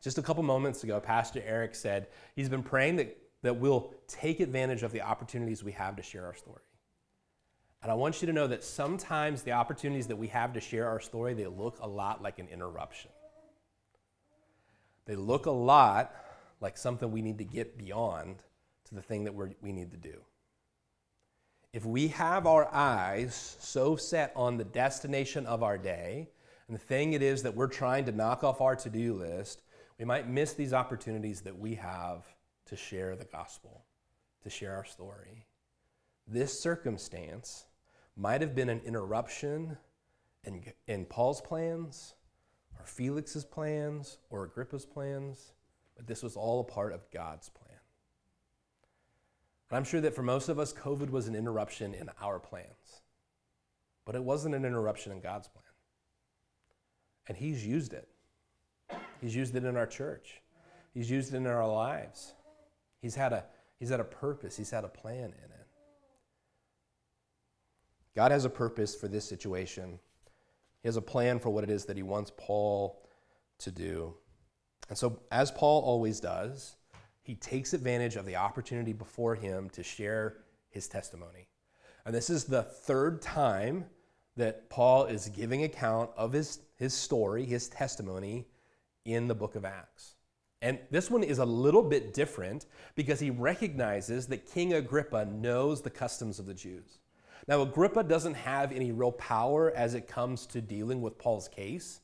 Just 0.00 0.18
a 0.18 0.22
couple 0.22 0.42
moments 0.42 0.84
ago, 0.84 1.00
Pastor 1.00 1.42
Eric 1.44 1.74
said 1.74 2.08
he's 2.36 2.48
been 2.48 2.62
praying 2.62 2.96
that 2.96 3.16
that 3.44 3.56
we'll 3.56 3.92
take 4.08 4.40
advantage 4.40 4.82
of 4.82 4.90
the 4.90 5.02
opportunities 5.02 5.62
we 5.62 5.72
have 5.72 5.96
to 5.96 6.02
share 6.02 6.24
our 6.24 6.34
story. 6.34 6.62
And 7.82 7.92
I 7.92 7.94
want 7.94 8.22
you 8.22 8.26
to 8.26 8.32
know 8.32 8.46
that 8.46 8.64
sometimes 8.64 9.42
the 9.42 9.52
opportunities 9.52 10.06
that 10.06 10.16
we 10.16 10.28
have 10.28 10.54
to 10.54 10.60
share 10.60 10.88
our 10.88 10.98
story, 10.98 11.34
they 11.34 11.46
look 11.46 11.78
a 11.80 11.86
lot 11.86 12.22
like 12.22 12.38
an 12.38 12.48
interruption. 12.48 13.10
They 15.04 15.14
look 15.14 15.44
a 15.44 15.50
lot 15.50 16.16
like 16.62 16.78
something 16.78 17.12
we 17.12 17.20
need 17.20 17.36
to 17.36 17.44
get 17.44 17.76
beyond 17.76 18.36
to 18.86 18.94
the 18.94 19.02
thing 19.02 19.24
that 19.24 19.34
we 19.34 19.72
need 19.72 19.90
to 19.90 19.98
do. 19.98 20.22
If 21.74 21.84
we 21.84 22.06
have 22.08 22.46
our 22.46 22.72
eyes 22.72 23.56
so 23.58 23.96
set 23.96 24.32
on 24.36 24.56
the 24.56 24.64
destination 24.64 25.44
of 25.44 25.64
our 25.64 25.76
day 25.76 26.28
and 26.68 26.76
the 26.76 26.80
thing 26.80 27.14
it 27.14 27.20
is 27.20 27.42
that 27.42 27.56
we're 27.56 27.66
trying 27.66 28.04
to 28.04 28.12
knock 28.12 28.44
off 28.44 28.60
our 28.60 28.76
to 28.76 28.88
do 28.88 29.14
list, 29.14 29.60
we 29.98 30.04
might 30.04 30.28
miss 30.28 30.52
these 30.52 30.72
opportunities 30.72 31.40
that 31.40 31.58
we 31.58 31.74
have 31.74 32.24
to 32.66 32.76
share 32.76 33.16
the 33.16 33.24
gospel, 33.24 33.84
to 34.44 34.50
share 34.50 34.76
our 34.76 34.84
story. 34.84 35.46
This 36.28 36.60
circumstance 36.60 37.66
might 38.16 38.40
have 38.40 38.54
been 38.54 38.68
an 38.68 38.80
interruption 38.84 39.76
in, 40.44 40.62
in 40.86 41.04
Paul's 41.06 41.40
plans, 41.40 42.14
or 42.78 42.86
Felix's 42.86 43.44
plans 43.44 44.18
or 44.30 44.44
Agrippa's 44.44 44.86
plans, 44.86 45.54
but 45.96 46.06
this 46.06 46.22
was 46.22 46.36
all 46.36 46.60
a 46.60 46.64
part 46.72 46.92
of 46.92 47.10
God's 47.10 47.48
plan. 47.48 47.63
And 49.74 49.78
I'm 49.80 49.90
sure 49.90 50.00
that 50.02 50.14
for 50.14 50.22
most 50.22 50.48
of 50.48 50.60
us, 50.60 50.72
COVID 50.72 51.10
was 51.10 51.26
an 51.26 51.34
interruption 51.34 51.94
in 51.94 52.08
our 52.22 52.38
plans, 52.38 53.02
but 54.04 54.14
it 54.14 54.22
wasn't 54.22 54.54
an 54.54 54.64
interruption 54.64 55.10
in 55.10 55.18
God's 55.18 55.48
plan. 55.48 55.64
And 57.26 57.36
He's 57.36 57.66
used 57.66 57.92
it. 57.92 58.08
He's 59.20 59.34
used 59.34 59.56
it 59.56 59.64
in 59.64 59.76
our 59.76 59.88
church, 59.88 60.42
He's 60.92 61.10
used 61.10 61.34
it 61.34 61.38
in 61.38 61.48
our 61.48 61.66
lives. 61.66 62.34
He's 63.02 63.16
had 63.16 63.32
a, 63.32 63.46
he's 63.80 63.88
had 63.88 63.98
a 63.98 64.04
purpose, 64.04 64.56
He's 64.56 64.70
had 64.70 64.84
a 64.84 64.88
plan 64.88 65.24
in 65.24 65.50
it. 65.50 65.66
God 68.14 68.30
has 68.30 68.44
a 68.44 68.50
purpose 68.50 68.94
for 68.94 69.08
this 69.08 69.28
situation. 69.28 69.98
He 70.82 70.86
has 70.86 70.96
a 70.96 71.02
plan 71.02 71.40
for 71.40 71.50
what 71.50 71.64
it 71.64 71.70
is 71.70 71.86
that 71.86 71.96
He 71.96 72.04
wants 72.04 72.30
Paul 72.36 73.02
to 73.58 73.72
do. 73.72 74.14
And 74.88 74.96
so, 74.96 75.18
as 75.32 75.50
Paul 75.50 75.82
always 75.82 76.20
does, 76.20 76.76
he 77.24 77.34
takes 77.34 77.72
advantage 77.72 78.16
of 78.16 78.26
the 78.26 78.36
opportunity 78.36 78.92
before 78.92 79.34
him 79.34 79.70
to 79.70 79.82
share 79.82 80.36
his 80.70 80.86
testimony. 80.86 81.48
And 82.04 82.14
this 82.14 82.28
is 82.28 82.44
the 82.44 82.62
third 82.62 83.22
time 83.22 83.86
that 84.36 84.68
Paul 84.68 85.06
is 85.06 85.30
giving 85.30 85.64
account 85.64 86.10
of 86.18 86.32
his, 86.32 86.60
his 86.76 86.92
story, 86.92 87.46
his 87.46 87.68
testimony 87.68 88.46
in 89.06 89.26
the 89.26 89.34
book 89.34 89.54
of 89.54 89.64
Acts. 89.64 90.16
And 90.60 90.78
this 90.90 91.10
one 91.10 91.22
is 91.22 91.38
a 91.38 91.44
little 91.44 91.82
bit 91.82 92.12
different 92.12 92.66
because 92.94 93.20
he 93.20 93.30
recognizes 93.30 94.26
that 94.26 94.46
King 94.46 94.74
Agrippa 94.74 95.24
knows 95.24 95.80
the 95.80 95.90
customs 95.90 96.38
of 96.38 96.46
the 96.46 96.54
Jews. 96.54 96.98
Now, 97.48 97.62
Agrippa 97.62 98.04
doesn't 98.04 98.34
have 98.34 98.70
any 98.72 98.92
real 98.92 99.12
power 99.12 99.72
as 99.74 99.94
it 99.94 100.08
comes 100.08 100.46
to 100.46 100.60
dealing 100.60 101.00
with 101.00 101.18
Paul's 101.18 101.48
case. 101.48 102.00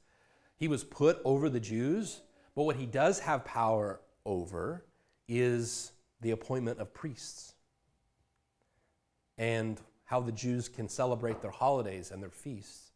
He 0.57 0.69
was 0.69 0.85
put 0.85 1.21
over 1.25 1.49
the 1.49 1.61
Jews, 1.61 2.23
but 2.55 2.65
what 2.65 2.77
he 2.77 2.87
does 2.87 3.21
have 3.21 3.45
power 3.45 4.01
over 4.27 4.85
is 5.31 5.93
the 6.21 6.33
appointment 6.33 6.81
of 6.81 6.93
priests 6.93 7.55
and 9.39 9.81
how 10.05 10.21
the 10.21 10.33
Jews 10.33 10.69
can 10.69 10.89
celebrate 10.89 11.41
their 11.41 11.53
holidays 11.53 12.11
and 12.11 12.21
their 12.21 12.31
feasts. 12.31 12.91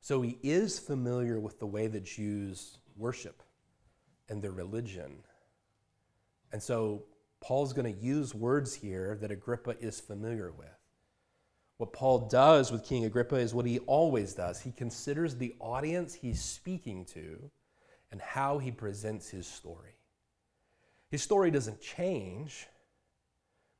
So 0.00 0.20
he 0.20 0.36
is 0.42 0.78
familiar 0.78 1.38
with 1.38 1.60
the 1.60 1.66
way 1.66 1.86
the 1.86 2.00
Jews 2.00 2.78
worship 2.96 3.42
and 4.28 4.42
their 4.42 4.50
religion. 4.50 5.12
And 6.52 6.60
so 6.60 7.04
Paul's 7.40 7.72
going 7.72 7.94
to 7.94 8.00
use 8.00 8.34
words 8.34 8.74
here 8.74 9.16
that 9.20 9.30
Agrippa 9.30 9.76
is 9.80 10.00
familiar 10.00 10.50
with. 10.50 10.68
What 11.76 11.92
Paul 11.92 12.28
does 12.28 12.72
with 12.72 12.84
King 12.84 13.04
Agrippa 13.04 13.36
is 13.36 13.54
what 13.54 13.64
he 13.64 13.78
always 13.80 14.34
does. 14.34 14.60
He 14.60 14.72
considers 14.72 15.36
the 15.36 15.54
audience 15.60 16.14
he's 16.14 16.42
speaking 16.42 17.04
to 17.06 17.50
and 18.10 18.20
how 18.20 18.58
he 18.58 18.70
presents 18.72 19.30
his 19.30 19.46
story. 19.46 19.99
His 21.10 21.22
story 21.22 21.50
doesn't 21.50 21.80
change, 21.80 22.68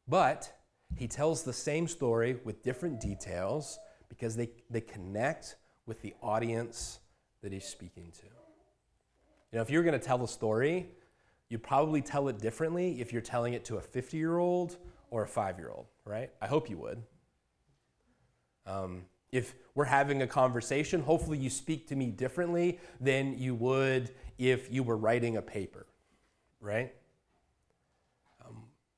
but 0.08 0.52
he 0.96 1.06
tells 1.06 1.42
the 1.42 1.52
same 1.52 1.86
story 1.86 2.38
with 2.44 2.62
different 2.62 3.00
details 3.00 3.78
because 4.08 4.34
they, 4.36 4.50
they 4.68 4.80
connect 4.80 5.56
with 5.86 6.02
the 6.02 6.14
audience 6.22 6.98
that 7.42 7.52
he's 7.52 7.64
speaking 7.64 8.12
to. 8.12 8.26
You 9.52 9.56
know, 9.56 9.62
if 9.62 9.70
you're 9.70 9.82
going 9.82 9.98
to 9.98 10.04
tell 10.04 10.22
a 10.22 10.28
story, 10.28 10.88
you 11.48 11.58
probably 11.58 12.02
tell 12.02 12.28
it 12.28 12.38
differently 12.38 13.00
if 13.00 13.12
you're 13.12 13.22
telling 13.22 13.54
it 13.54 13.64
to 13.66 13.76
a 13.76 13.80
50 13.80 14.16
year 14.16 14.38
old 14.38 14.76
or 15.10 15.24
a 15.24 15.28
five 15.28 15.58
year 15.58 15.70
old, 15.70 15.86
right? 16.04 16.30
I 16.40 16.46
hope 16.46 16.68
you 16.68 16.78
would. 16.78 17.02
Um, 18.66 19.02
if 19.32 19.54
we're 19.74 19.84
having 19.84 20.22
a 20.22 20.26
conversation, 20.26 21.00
hopefully 21.00 21.38
you 21.38 21.50
speak 21.50 21.88
to 21.88 21.96
me 21.96 22.06
differently 22.10 22.78
than 23.00 23.38
you 23.38 23.54
would 23.54 24.10
if 24.38 24.72
you 24.72 24.82
were 24.82 24.96
writing 24.96 25.36
a 25.36 25.42
paper, 25.42 25.86
right? 26.60 26.92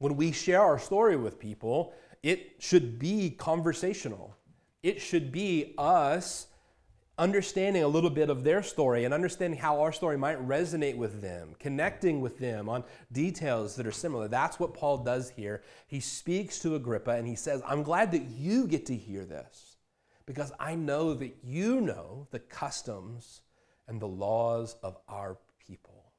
When 0.03 0.17
we 0.17 0.33
share 0.33 0.61
our 0.61 0.81
story 0.81 1.15
with 1.15 1.39
people, 1.39 1.95
it 2.25 2.57
should 2.59 2.99
be 2.99 3.31
conversational. 3.31 4.37
It 4.83 5.01
should 5.01 5.31
be 5.31 5.75
us 5.79 6.49
understanding 7.19 7.85
a 7.85 7.89
little 7.89 8.11
bit 8.11 8.29
of 8.29 8.43
their 8.43 8.65
story 8.65 9.05
and 9.05 9.15
understanding 9.15 9.61
how 9.61 9.81
our 9.81 9.93
story 9.93 10.19
might 10.19 10.45
resonate 10.45 10.97
with 10.97 11.21
them, 11.21 11.55
connecting 11.61 12.21
with 12.21 12.41
them 12.41 12.69
on 12.69 12.83
details 13.13 13.77
that 13.77 13.87
are 13.87 13.93
similar. 13.93 14.27
That's 14.27 14.59
what 14.59 14.75
Paul 14.75 14.99
does 14.99 15.31
here. 15.31 15.63
He 15.87 16.01
speaks 16.01 16.59
to 16.61 16.75
Agrippa 16.75 17.13
and 17.13 17.29
he 17.29 17.37
says, 17.37 17.63
I'm 17.65 17.85
glad 17.85 18.11
that 18.11 18.25
you 18.25 18.67
get 18.67 18.87
to 18.87 18.97
hear 18.97 19.25
this 19.25 19.77
because 20.27 20.51
I 20.59 20.75
know 20.75 21.15
that 21.15 21.37
you 21.45 21.81
know 21.81 22.27
the 22.33 22.41
customs 22.41 23.43
and 23.87 24.01
the 24.01 24.09
laws 24.09 24.75
of 24.83 24.97
our 25.09 25.39
people. 25.65 26.11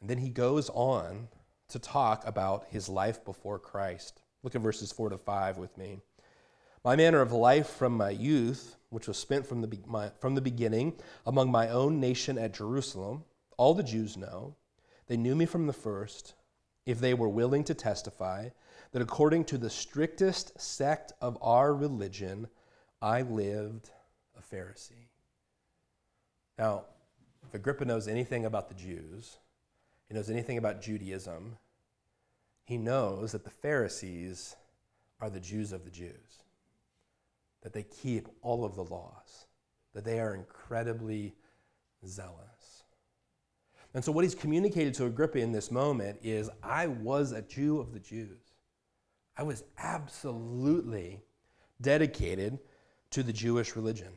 And 0.00 0.08
then 0.08 0.16
he 0.16 0.30
goes 0.30 0.70
on 0.70 1.28
to 1.72 1.78
talk 1.78 2.26
about 2.26 2.66
his 2.70 2.88
life 2.88 3.24
before 3.24 3.58
Christ. 3.58 4.22
Look 4.42 4.54
at 4.54 4.62
verses 4.62 4.92
4 4.92 5.10
to 5.10 5.18
5 5.18 5.58
with 5.58 5.76
me. 5.76 5.98
My 6.84 6.96
manner 6.96 7.20
of 7.20 7.32
life 7.32 7.68
from 7.68 7.96
my 7.96 8.10
youth, 8.10 8.76
which 8.90 9.06
was 9.06 9.16
spent 9.16 9.46
from 9.46 9.60
the, 9.60 9.78
my, 9.86 10.10
from 10.20 10.34
the 10.34 10.40
beginning 10.40 10.94
among 11.26 11.50
my 11.50 11.68
own 11.68 12.00
nation 12.00 12.38
at 12.38 12.54
Jerusalem, 12.54 13.24
all 13.56 13.74
the 13.74 13.82
Jews 13.82 14.16
know. 14.16 14.56
They 15.06 15.16
knew 15.16 15.36
me 15.36 15.46
from 15.46 15.66
the 15.66 15.72
first, 15.72 16.34
if 16.86 16.98
they 16.98 17.14
were 17.14 17.28
willing 17.28 17.64
to 17.64 17.74
testify, 17.74 18.48
that 18.92 19.02
according 19.02 19.44
to 19.44 19.58
the 19.58 19.70
strictest 19.70 20.60
sect 20.60 21.12
of 21.20 21.38
our 21.40 21.74
religion, 21.74 22.48
I 23.00 23.22
lived 23.22 23.90
a 24.36 24.54
Pharisee. 24.54 25.08
Now, 26.58 26.84
if 27.46 27.54
Agrippa 27.54 27.84
knows 27.84 28.08
anything 28.08 28.44
about 28.44 28.68
the 28.68 28.74
Jews, 28.74 29.38
he 30.08 30.14
knows 30.14 30.30
anything 30.30 30.58
about 30.58 30.82
Judaism, 30.82 31.56
he 32.64 32.78
knows 32.78 33.32
that 33.32 33.44
the 33.44 33.50
Pharisees 33.50 34.56
are 35.20 35.30
the 35.30 35.40
Jews 35.40 35.72
of 35.72 35.84
the 35.84 35.90
Jews, 35.90 36.42
that 37.62 37.72
they 37.72 37.82
keep 37.82 38.28
all 38.42 38.64
of 38.64 38.74
the 38.74 38.84
laws, 38.84 39.46
that 39.94 40.04
they 40.04 40.20
are 40.20 40.34
incredibly 40.34 41.34
zealous. 42.06 42.84
And 43.94 44.04
so, 44.04 44.10
what 44.10 44.24
he's 44.24 44.34
communicated 44.34 44.94
to 44.94 45.06
Agrippa 45.06 45.38
in 45.38 45.52
this 45.52 45.70
moment 45.70 46.18
is 46.22 46.48
I 46.62 46.86
was 46.86 47.32
a 47.32 47.42
Jew 47.42 47.78
of 47.78 47.92
the 47.92 48.00
Jews. 48.00 48.54
I 49.36 49.42
was 49.42 49.64
absolutely 49.78 51.22
dedicated 51.80 52.58
to 53.10 53.22
the 53.22 53.32
Jewish 53.32 53.76
religion. 53.76 54.12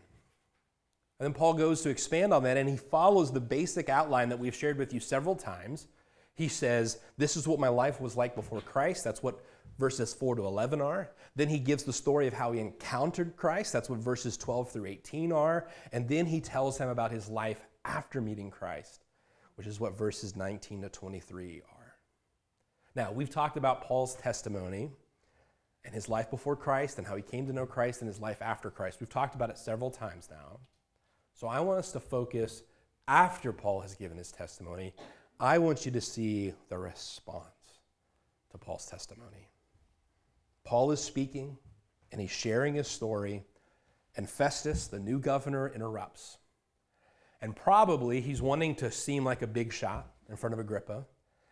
And 1.19 1.25
then 1.25 1.33
Paul 1.33 1.53
goes 1.53 1.81
to 1.81 1.89
expand 1.89 2.33
on 2.33 2.43
that 2.43 2.57
and 2.57 2.67
he 2.67 2.77
follows 2.77 3.31
the 3.31 3.39
basic 3.39 3.89
outline 3.89 4.29
that 4.29 4.39
we've 4.39 4.55
shared 4.55 4.77
with 4.77 4.93
you 4.93 4.99
several 4.99 5.35
times. 5.35 5.87
He 6.35 6.47
says, 6.47 6.99
This 7.17 7.37
is 7.37 7.47
what 7.47 7.59
my 7.59 7.69
life 7.69 7.99
was 7.99 8.15
like 8.15 8.35
before 8.35 8.61
Christ. 8.61 9.03
That's 9.03 9.23
what 9.23 9.39
verses 9.79 10.13
4 10.13 10.35
to 10.35 10.45
11 10.45 10.81
are. 10.81 11.11
Then 11.35 11.49
he 11.49 11.59
gives 11.59 11.83
the 11.83 11.93
story 11.93 12.27
of 12.27 12.33
how 12.33 12.51
he 12.51 12.59
encountered 12.59 13.35
Christ. 13.35 13.73
That's 13.73 13.89
what 13.89 13.99
verses 13.99 14.37
12 14.37 14.71
through 14.71 14.85
18 14.85 15.31
are. 15.31 15.67
And 15.91 16.07
then 16.07 16.25
he 16.25 16.39
tells 16.39 16.77
him 16.77 16.89
about 16.89 17.11
his 17.11 17.29
life 17.29 17.65
after 17.83 18.21
meeting 18.21 18.51
Christ, 18.51 19.03
which 19.55 19.67
is 19.67 19.79
what 19.79 19.97
verses 19.97 20.35
19 20.35 20.81
to 20.81 20.89
23 20.89 21.61
are. 21.69 21.93
Now, 22.95 23.11
we've 23.11 23.29
talked 23.29 23.57
about 23.57 23.83
Paul's 23.83 24.15
testimony 24.15 24.89
and 25.83 25.93
his 25.93 26.09
life 26.09 26.31
before 26.31 26.55
Christ 26.55 26.97
and 26.97 27.05
how 27.05 27.15
he 27.15 27.21
came 27.21 27.45
to 27.47 27.53
know 27.53 27.65
Christ 27.65 28.01
and 28.01 28.07
his 28.07 28.19
life 28.19 28.41
after 28.41 28.71
Christ. 28.71 28.99
We've 28.99 29.09
talked 29.09 29.35
about 29.35 29.49
it 29.49 29.57
several 29.57 29.91
times 29.91 30.29
now. 30.31 30.59
So 31.33 31.47
I 31.47 31.59
want 31.59 31.79
us 31.79 31.91
to 31.91 31.99
focus 31.99 32.63
after 33.07 33.51
Paul 33.51 33.81
has 33.81 33.93
given 33.93 34.17
his 34.17 34.31
testimony. 34.31 34.93
I 35.39 35.57
want 35.57 35.85
you 35.85 35.91
to 35.91 36.01
see 36.01 36.53
the 36.69 36.77
response 36.77 37.45
to 38.51 38.57
Paul's 38.57 38.85
testimony. 38.85 39.49
Paul 40.63 40.91
is 40.91 41.01
speaking 41.01 41.57
and 42.11 42.21
he's 42.21 42.31
sharing 42.31 42.75
his 42.75 42.87
story, 42.87 43.43
and 44.15 44.29
Festus, 44.29 44.87
the 44.87 44.99
new 44.99 45.19
governor, 45.19 45.67
interrupts. 45.75 46.37
And 47.41 47.53
probably 47.55 48.21
he's 48.21 48.41
wanting 48.41 48.75
to 48.75 48.89
seem 48.89 49.25
like 49.25 49.41
a 49.41 49.47
big 49.47 49.73
shot 49.73 50.07
in 50.29 50.37
front 50.37 50.53
of 50.53 50.59
Agrippa. 50.59 51.05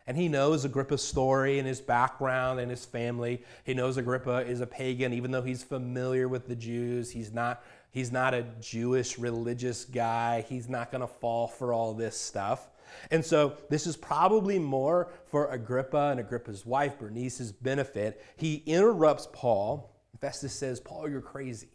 And 0.06 0.16
he 0.16 0.28
knows 0.28 0.64
Agrippa's 0.64 1.02
story 1.02 1.58
and 1.58 1.68
his 1.68 1.80
background 1.80 2.60
and 2.60 2.70
his 2.70 2.84
family. 2.84 3.42
He 3.64 3.74
knows 3.74 3.96
Agrippa 3.96 4.46
is 4.46 4.60
a 4.60 4.66
pagan, 4.66 5.12
even 5.12 5.30
though 5.30 5.42
he's 5.42 5.62
familiar 5.62 6.28
with 6.28 6.48
the 6.48 6.56
Jews. 6.56 7.10
He's 7.10 7.32
not 7.32 7.62
He's 7.94 8.10
not 8.10 8.34
a 8.34 8.44
Jewish 8.60 9.20
religious 9.20 9.84
guy. 9.84 10.44
He's 10.48 10.68
not 10.68 10.90
going 10.90 11.02
to 11.02 11.06
fall 11.06 11.46
for 11.46 11.72
all 11.72 11.94
this 11.94 12.18
stuff. 12.18 12.68
And 13.10 13.24
so 13.24 13.56
this 13.70 13.86
is 13.86 13.96
probably 13.96 14.58
more 14.58 15.12
for 15.26 15.50
Agrippa 15.50 16.08
and 16.10 16.20
Agrippa's 16.20 16.64
wife, 16.64 16.98
Bernice's 16.98 17.52
benefit. 17.52 18.24
He 18.36 18.62
interrupts 18.66 19.28
Paul. 19.32 19.90
Festus 20.20 20.52
says, 20.52 20.80
Paul, 20.80 21.08
you're 21.08 21.20
crazy. 21.20 21.70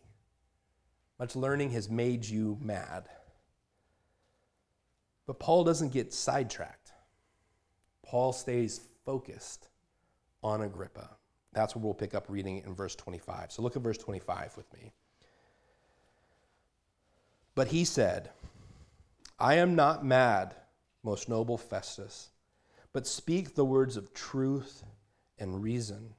Much 1.20 1.36
learning 1.36 1.72
has 1.72 1.90
made 1.90 2.26
you 2.26 2.58
mad. 2.62 3.06
But 5.28 5.40
Paul 5.40 5.64
doesn't 5.64 5.94
get 5.94 6.14
sidetracked. 6.14 6.92
Paul 8.04 8.34
stays 8.34 8.82
focused 9.06 9.70
on 10.42 10.62
Agrippa. 10.62 11.18
That's 11.54 11.76
where 11.76 11.84
we'll 11.84 11.94
pick 11.94 12.16
up 12.16 12.26
reading 12.30 12.64
in 12.66 12.74
verse 12.74 12.96
25. 12.96 13.52
So 13.52 13.62
look 13.62 13.76
at 13.76 13.82
verse 13.82 13.98
25 13.98 14.56
with 14.58 14.72
me. 14.74 14.94
But 17.56 17.68
he 17.68 17.84
said, 17.84 18.30
I 19.38 19.56
am 19.56 19.76
not 19.76 20.06
mad, 20.06 20.56
most 21.04 21.30
noble 21.30 21.58
Festus, 21.58 22.30
but 22.94 23.08
speak 23.08 23.56
the 23.56 23.66
words 23.66 23.98
of 23.98 24.14
truth 24.14 24.84
and 25.38 25.62
reason. 25.62 26.16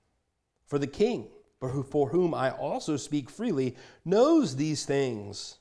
For 0.67 0.79
the 0.79 0.87
king, 0.87 1.29
for 1.59 2.09
whom 2.09 2.33
I 2.35 2.51
also 2.53 2.97
speak 2.97 3.29
freely, 3.29 3.77
knows 4.05 4.57
these 4.57 4.87
things. 4.87 5.59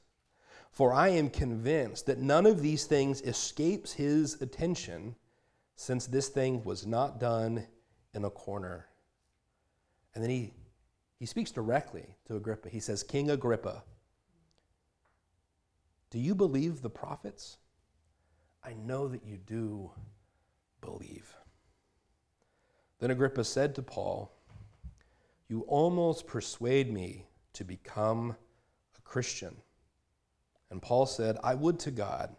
For 0.72 0.94
I 0.94 1.10
am 1.10 1.30
convinced 1.30 2.06
that 2.06 2.20
none 2.20 2.46
of 2.46 2.62
these 2.62 2.86
things 2.86 3.22
escapes 3.22 3.94
his 3.94 4.42
attention, 4.42 5.16
since 5.76 6.06
this 6.06 6.30
thing 6.30 6.64
was 6.64 6.86
not 6.86 7.20
done 7.20 7.68
in 8.14 8.24
a 8.24 8.30
corner. 8.30 8.86
And 10.14 10.24
then 10.24 10.32
he, 10.32 10.54
he 11.18 11.26
speaks 11.26 11.52
directly 11.52 12.16
to 12.28 12.36
Agrippa. 12.36 12.70
He 12.70 12.80
says, 12.80 13.04
King 13.04 13.30
Agrippa, 13.30 13.84
do 16.12 16.20
you 16.20 16.34
believe 16.34 16.82
the 16.82 16.90
prophets? 16.90 17.58
I 18.64 18.74
know 18.74 19.08
that 19.08 19.26
you 19.26 19.38
do 19.38 19.92
believe. 20.82 21.36
Then 23.00 23.12
Agrippa 23.12 23.44
said 23.44 23.76
to 23.76 23.82
Paul, 23.82 24.32
You 25.48 25.62
almost 25.62 26.28
persuade 26.28 26.92
me 26.92 27.26
to 27.54 27.64
become 27.64 28.36
a 28.98 29.02
Christian. 29.02 29.56
And 30.70 30.82
Paul 30.82 31.06
said, 31.06 31.38
I 31.44 31.56
would 31.56 31.80
to 31.80 31.92
God 31.92 32.36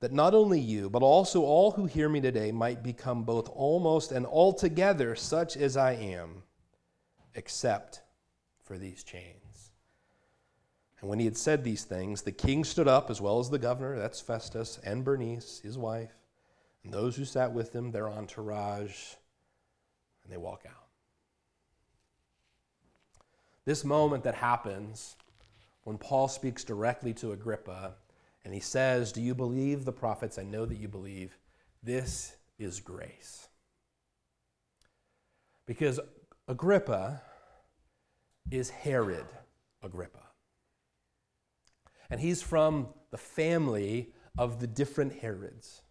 that 0.00 0.12
not 0.12 0.34
only 0.34 0.58
you, 0.58 0.90
but 0.90 1.02
also 1.02 1.42
all 1.42 1.70
who 1.70 1.86
hear 1.86 2.08
me 2.08 2.20
today 2.20 2.50
might 2.50 2.82
become 2.82 3.22
both 3.22 3.48
almost 3.50 4.10
and 4.10 4.26
altogether 4.26 5.14
such 5.14 5.56
as 5.56 5.76
I 5.76 5.92
am, 5.92 6.42
except 7.34 8.02
for 8.64 8.78
these 8.78 9.04
chains. 9.04 9.41
And 11.02 11.10
when 11.10 11.18
he 11.18 11.24
had 11.24 11.36
said 11.36 11.64
these 11.64 11.82
things, 11.82 12.22
the 12.22 12.32
king 12.32 12.62
stood 12.62 12.86
up, 12.86 13.10
as 13.10 13.20
well 13.20 13.40
as 13.40 13.50
the 13.50 13.58
governor, 13.58 13.98
that's 13.98 14.20
Festus, 14.20 14.78
and 14.84 15.04
Bernice, 15.04 15.60
his 15.62 15.76
wife, 15.76 16.14
and 16.84 16.94
those 16.94 17.16
who 17.16 17.24
sat 17.24 17.52
with 17.52 17.74
him, 17.74 17.90
their 17.90 18.08
entourage, 18.08 19.14
and 20.22 20.32
they 20.32 20.36
walk 20.36 20.62
out. 20.64 20.86
This 23.64 23.84
moment 23.84 24.22
that 24.24 24.36
happens 24.36 25.16
when 25.82 25.98
Paul 25.98 26.28
speaks 26.28 26.62
directly 26.62 27.12
to 27.14 27.32
Agrippa 27.32 27.94
and 28.44 28.54
he 28.54 28.60
says, 28.60 29.12
Do 29.12 29.20
you 29.20 29.34
believe 29.34 29.84
the 29.84 29.92
prophets? 29.92 30.38
I 30.38 30.44
know 30.44 30.64
that 30.66 30.78
you 30.78 30.88
believe. 30.88 31.36
This 31.82 32.34
is 32.58 32.80
grace. 32.80 33.48
Because 35.66 36.00
Agrippa 36.48 37.22
is 38.50 38.70
Herod 38.70 39.26
Agrippa. 39.82 40.21
And 42.10 42.20
he's 42.20 42.42
from 42.42 42.88
the 43.10 43.18
family 43.18 44.12
of 44.38 44.60
the 44.60 44.66
different 44.66 45.12
Herods. 45.14 45.82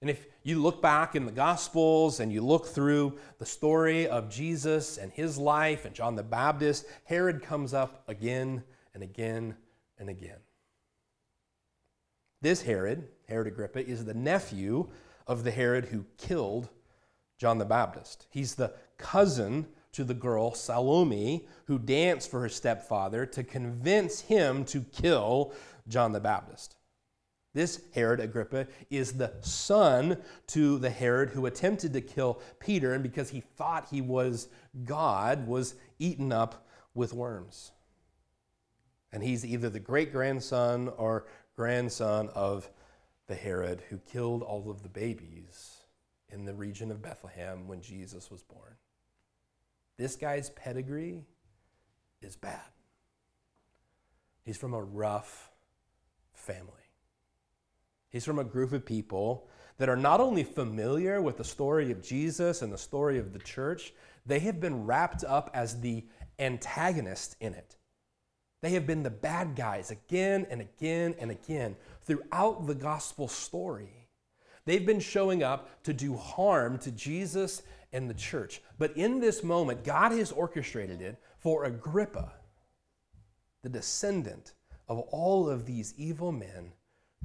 And 0.00 0.08
if 0.08 0.26
you 0.44 0.60
look 0.60 0.80
back 0.80 1.16
in 1.16 1.26
the 1.26 1.32
Gospels 1.32 2.20
and 2.20 2.32
you 2.32 2.40
look 2.40 2.66
through 2.66 3.18
the 3.38 3.46
story 3.46 4.06
of 4.06 4.30
Jesus 4.30 4.96
and 4.96 5.10
his 5.10 5.38
life 5.38 5.84
and 5.84 5.94
John 5.94 6.14
the 6.14 6.22
Baptist, 6.22 6.86
Herod 7.04 7.42
comes 7.42 7.74
up 7.74 8.04
again 8.08 8.62
and 8.94 9.02
again 9.02 9.56
and 9.98 10.08
again. 10.08 10.38
This 12.40 12.62
Herod, 12.62 13.08
Herod 13.28 13.48
Agrippa, 13.48 13.84
is 13.84 14.04
the 14.04 14.14
nephew 14.14 14.88
of 15.26 15.42
the 15.42 15.50
Herod 15.50 15.86
who 15.86 16.04
killed 16.16 16.68
John 17.36 17.58
the 17.58 17.64
Baptist. 17.64 18.26
He's 18.30 18.54
the 18.54 18.72
cousin 18.96 19.66
to 19.98 20.04
the 20.04 20.14
girl 20.14 20.54
Salome 20.54 21.44
who 21.64 21.76
danced 21.76 22.30
for 22.30 22.38
her 22.38 22.48
stepfather 22.48 23.26
to 23.26 23.42
convince 23.42 24.20
him 24.20 24.64
to 24.66 24.82
kill 24.82 25.52
John 25.88 26.12
the 26.12 26.20
Baptist. 26.20 26.76
This 27.52 27.80
Herod 27.92 28.20
Agrippa 28.20 28.68
is 28.90 29.14
the 29.14 29.32
son 29.40 30.18
to 30.46 30.78
the 30.78 30.88
Herod 30.88 31.30
who 31.30 31.46
attempted 31.46 31.92
to 31.94 32.00
kill 32.00 32.40
Peter 32.60 32.94
and 32.94 33.02
because 33.02 33.30
he 33.30 33.40
thought 33.40 33.88
he 33.90 34.00
was 34.00 34.46
God 34.84 35.48
was 35.48 35.74
eaten 35.98 36.30
up 36.30 36.68
with 36.94 37.12
worms. 37.12 37.72
And 39.10 39.20
he's 39.20 39.44
either 39.44 39.68
the 39.68 39.80
great 39.80 40.12
grandson 40.12 40.92
or 40.96 41.26
grandson 41.56 42.28
of 42.36 42.70
the 43.26 43.34
Herod 43.34 43.82
who 43.88 43.98
killed 43.98 44.44
all 44.44 44.70
of 44.70 44.84
the 44.84 44.88
babies 44.88 45.78
in 46.28 46.44
the 46.44 46.54
region 46.54 46.92
of 46.92 47.02
Bethlehem 47.02 47.66
when 47.66 47.82
Jesus 47.82 48.30
was 48.30 48.44
born. 48.44 48.76
This 49.98 50.16
guy's 50.16 50.50
pedigree 50.50 51.24
is 52.22 52.36
bad. 52.36 52.60
He's 54.44 54.56
from 54.56 54.72
a 54.72 54.82
rough 54.82 55.50
family. 56.32 56.72
He's 58.08 58.24
from 58.24 58.38
a 58.38 58.44
group 58.44 58.72
of 58.72 58.86
people 58.86 59.48
that 59.76 59.88
are 59.88 59.96
not 59.96 60.20
only 60.20 60.44
familiar 60.44 61.20
with 61.20 61.36
the 61.36 61.44
story 61.44 61.90
of 61.90 62.02
Jesus 62.02 62.62
and 62.62 62.72
the 62.72 62.78
story 62.78 63.18
of 63.18 63.32
the 63.32 63.38
church, 63.38 63.92
they 64.24 64.38
have 64.40 64.60
been 64.60 64.86
wrapped 64.86 65.24
up 65.24 65.50
as 65.52 65.80
the 65.80 66.04
antagonist 66.38 67.36
in 67.40 67.54
it. 67.54 67.76
They 68.60 68.70
have 68.70 68.86
been 68.86 69.02
the 69.02 69.10
bad 69.10 69.54
guys 69.54 69.90
again 69.90 70.46
and 70.50 70.60
again 70.60 71.14
and 71.18 71.30
again 71.30 71.76
throughout 72.02 72.66
the 72.66 72.74
gospel 72.74 73.28
story. 73.28 74.08
They've 74.64 74.84
been 74.84 75.00
showing 75.00 75.42
up 75.42 75.82
to 75.84 75.92
do 75.92 76.16
harm 76.16 76.78
to 76.78 76.90
Jesus 76.90 77.62
and 77.92 78.08
the 78.08 78.14
church. 78.14 78.60
But 78.78 78.96
in 78.96 79.20
this 79.20 79.42
moment, 79.42 79.84
God 79.84 80.12
has 80.12 80.32
orchestrated 80.32 81.00
it 81.00 81.18
for 81.38 81.64
Agrippa, 81.64 82.32
the 83.62 83.68
descendant 83.68 84.54
of 84.88 84.98
all 85.10 85.48
of 85.48 85.66
these 85.66 85.94
evil 85.96 86.32
men, 86.32 86.72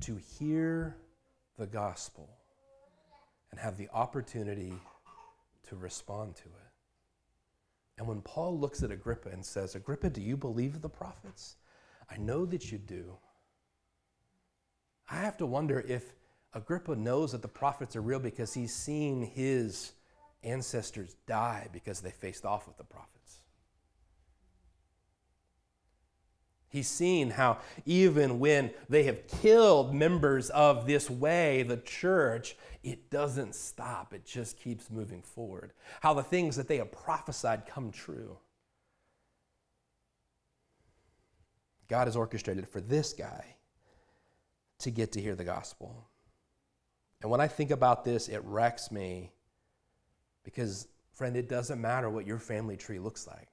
to 0.01 0.17
hear 0.17 0.97
the 1.57 1.67
gospel 1.67 2.29
and 3.51 3.59
have 3.59 3.77
the 3.77 3.89
opportunity 3.93 4.73
to 5.67 5.75
respond 5.75 6.35
to 6.35 6.45
it. 6.45 6.71
And 7.97 8.07
when 8.07 8.21
Paul 8.21 8.59
looks 8.59 8.81
at 8.81 8.91
Agrippa 8.91 9.29
and 9.29 9.45
says, 9.45 9.75
Agrippa, 9.75 10.09
do 10.09 10.21
you 10.21 10.35
believe 10.35 10.81
the 10.81 10.89
prophets? 10.89 11.57
I 12.09 12.17
know 12.17 12.45
that 12.47 12.71
you 12.71 12.79
do. 12.79 13.17
I 15.09 15.17
have 15.17 15.37
to 15.37 15.45
wonder 15.45 15.81
if 15.87 16.15
Agrippa 16.53 16.95
knows 16.95 17.31
that 17.33 17.41
the 17.41 17.47
prophets 17.47 17.95
are 17.95 18.01
real 18.01 18.19
because 18.19 18.53
he's 18.53 18.73
seen 18.73 19.21
his 19.21 19.93
ancestors 20.43 21.15
die 21.25 21.67
because 21.71 22.01
they 22.01 22.11
faced 22.11 22.45
off 22.45 22.67
with 22.67 22.77
the 22.77 22.83
prophets. 22.83 23.39
He's 26.69 26.87
seen 26.87 27.29
how 27.29 27.59
even 27.85 28.39
when 28.39 28.71
they 28.89 29.03
have 29.03 29.27
killed 29.27 29.93
members 29.93 30.49
of 30.49 30.87
this 30.87 31.07
way, 31.07 31.61
the 31.61 31.77
church, 31.77 32.55
it 32.81 33.11
doesn't 33.11 33.53
stop. 33.53 34.11
It 34.11 34.25
just 34.25 34.57
keeps 34.57 34.89
moving 34.89 35.21
forward. 35.21 35.73
How 36.01 36.15
the 36.15 36.23
things 36.23 36.55
that 36.55 36.67
they 36.67 36.77
have 36.77 36.91
prophesied 36.91 37.67
come 37.67 37.91
true. 37.91 38.37
God 41.87 42.07
has 42.07 42.15
orchestrated 42.15 42.67
for 42.67 42.81
this 42.81 43.13
guy 43.13 43.55
to 44.79 44.89
get 44.89 45.11
to 45.11 45.21
hear 45.21 45.35
the 45.35 45.43
gospel. 45.43 46.07
And 47.21 47.29
when 47.29 47.39
I 47.39 47.47
think 47.47 47.69
about 47.69 48.03
this, 48.03 48.27
it 48.27 48.41
wrecks 48.43 48.91
me 48.91 49.31
because, 50.43 50.87
friend, 51.13 51.35
it 51.35 51.49
doesn't 51.49 51.81
matter 51.81 52.09
what 52.09 52.27
your 52.27 52.39
family 52.39 52.77
tree 52.77 52.99
looks 52.99 53.27
like. 53.27 53.47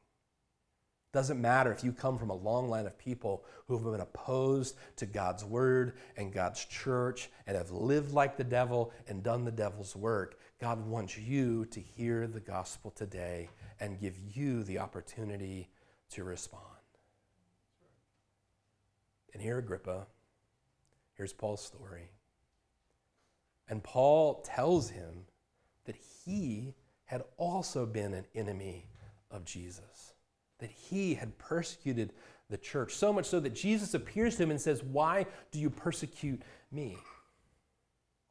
It 1.13 1.13
Doesn't 1.13 1.41
matter 1.41 1.73
if 1.73 1.83
you 1.83 1.93
come 1.93 2.19
from 2.19 2.31
a 2.31 2.37
long 2.37 2.69
line 2.69 2.87
of 2.87 2.99
people 2.99 3.45
who 3.67 3.77
have 3.77 3.91
been 3.91 4.01
opposed 4.01 4.77
to 4.97 5.07
God's 5.07 5.45
word 5.45 5.95
and 6.17 6.33
God's 6.33 6.65
church 6.65 7.31
and 7.47 7.57
have 7.57 7.71
lived 7.71 8.13
like 8.13 8.37
the 8.37 8.45
devil 8.45 8.93
and 9.09 9.23
done 9.23 9.45
the 9.45 9.51
devil's 9.51 9.97
work. 9.97 10.39
God 10.61 10.87
wants 10.87 11.19
you 11.19 11.65
to 11.67 11.81
hear 11.81 12.27
the 12.27 12.41
gospel 12.41 12.91
today 12.91 13.49
and 13.81 14.01
give 14.01 14.15
you 14.35 14.63
the 14.63 14.79
opportunity 14.79 15.69
to 16.11 16.23
respond. 16.23 16.65
And 19.33 19.43
here, 19.43 19.59
Agrippa, 19.59 20.07
here's 21.15 21.33
Paul's 21.33 21.65
story. 21.65 22.11
And 23.69 23.83
Paul 23.83 24.43
tells 24.43 24.91
him 24.91 25.27
that 25.85 25.97
he 26.25 26.75
had 27.11 27.25
also 27.39 27.85
been 27.85 28.15
an 28.15 28.25
enemy 28.37 28.87
of 29.33 29.45
Jesus 29.45 30.15
that 30.61 30.71
he 30.71 31.15
had 31.15 31.37
persecuted 31.39 32.13
the 32.49 32.57
church, 32.57 32.95
so 32.95 33.13
much 33.13 33.27
so 33.27 33.41
that 33.41 33.53
Jesus 33.53 33.95
appears 33.95 34.37
to 34.37 34.45
him 34.45 34.53
and 34.53 34.61
says, 34.61 34.85
Why 34.85 35.27
do 35.51 35.59
you 35.59 35.71
persecute 35.71 36.41
me? 36.71 36.97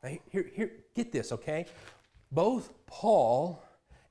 Now, 0.02 0.12
here, 0.32 0.50
here, 0.54 0.72
get 0.96 1.12
this, 1.12 1.34
okay? 1.34 1.65
Both 2.32 2.72
Paul 2.86 3.62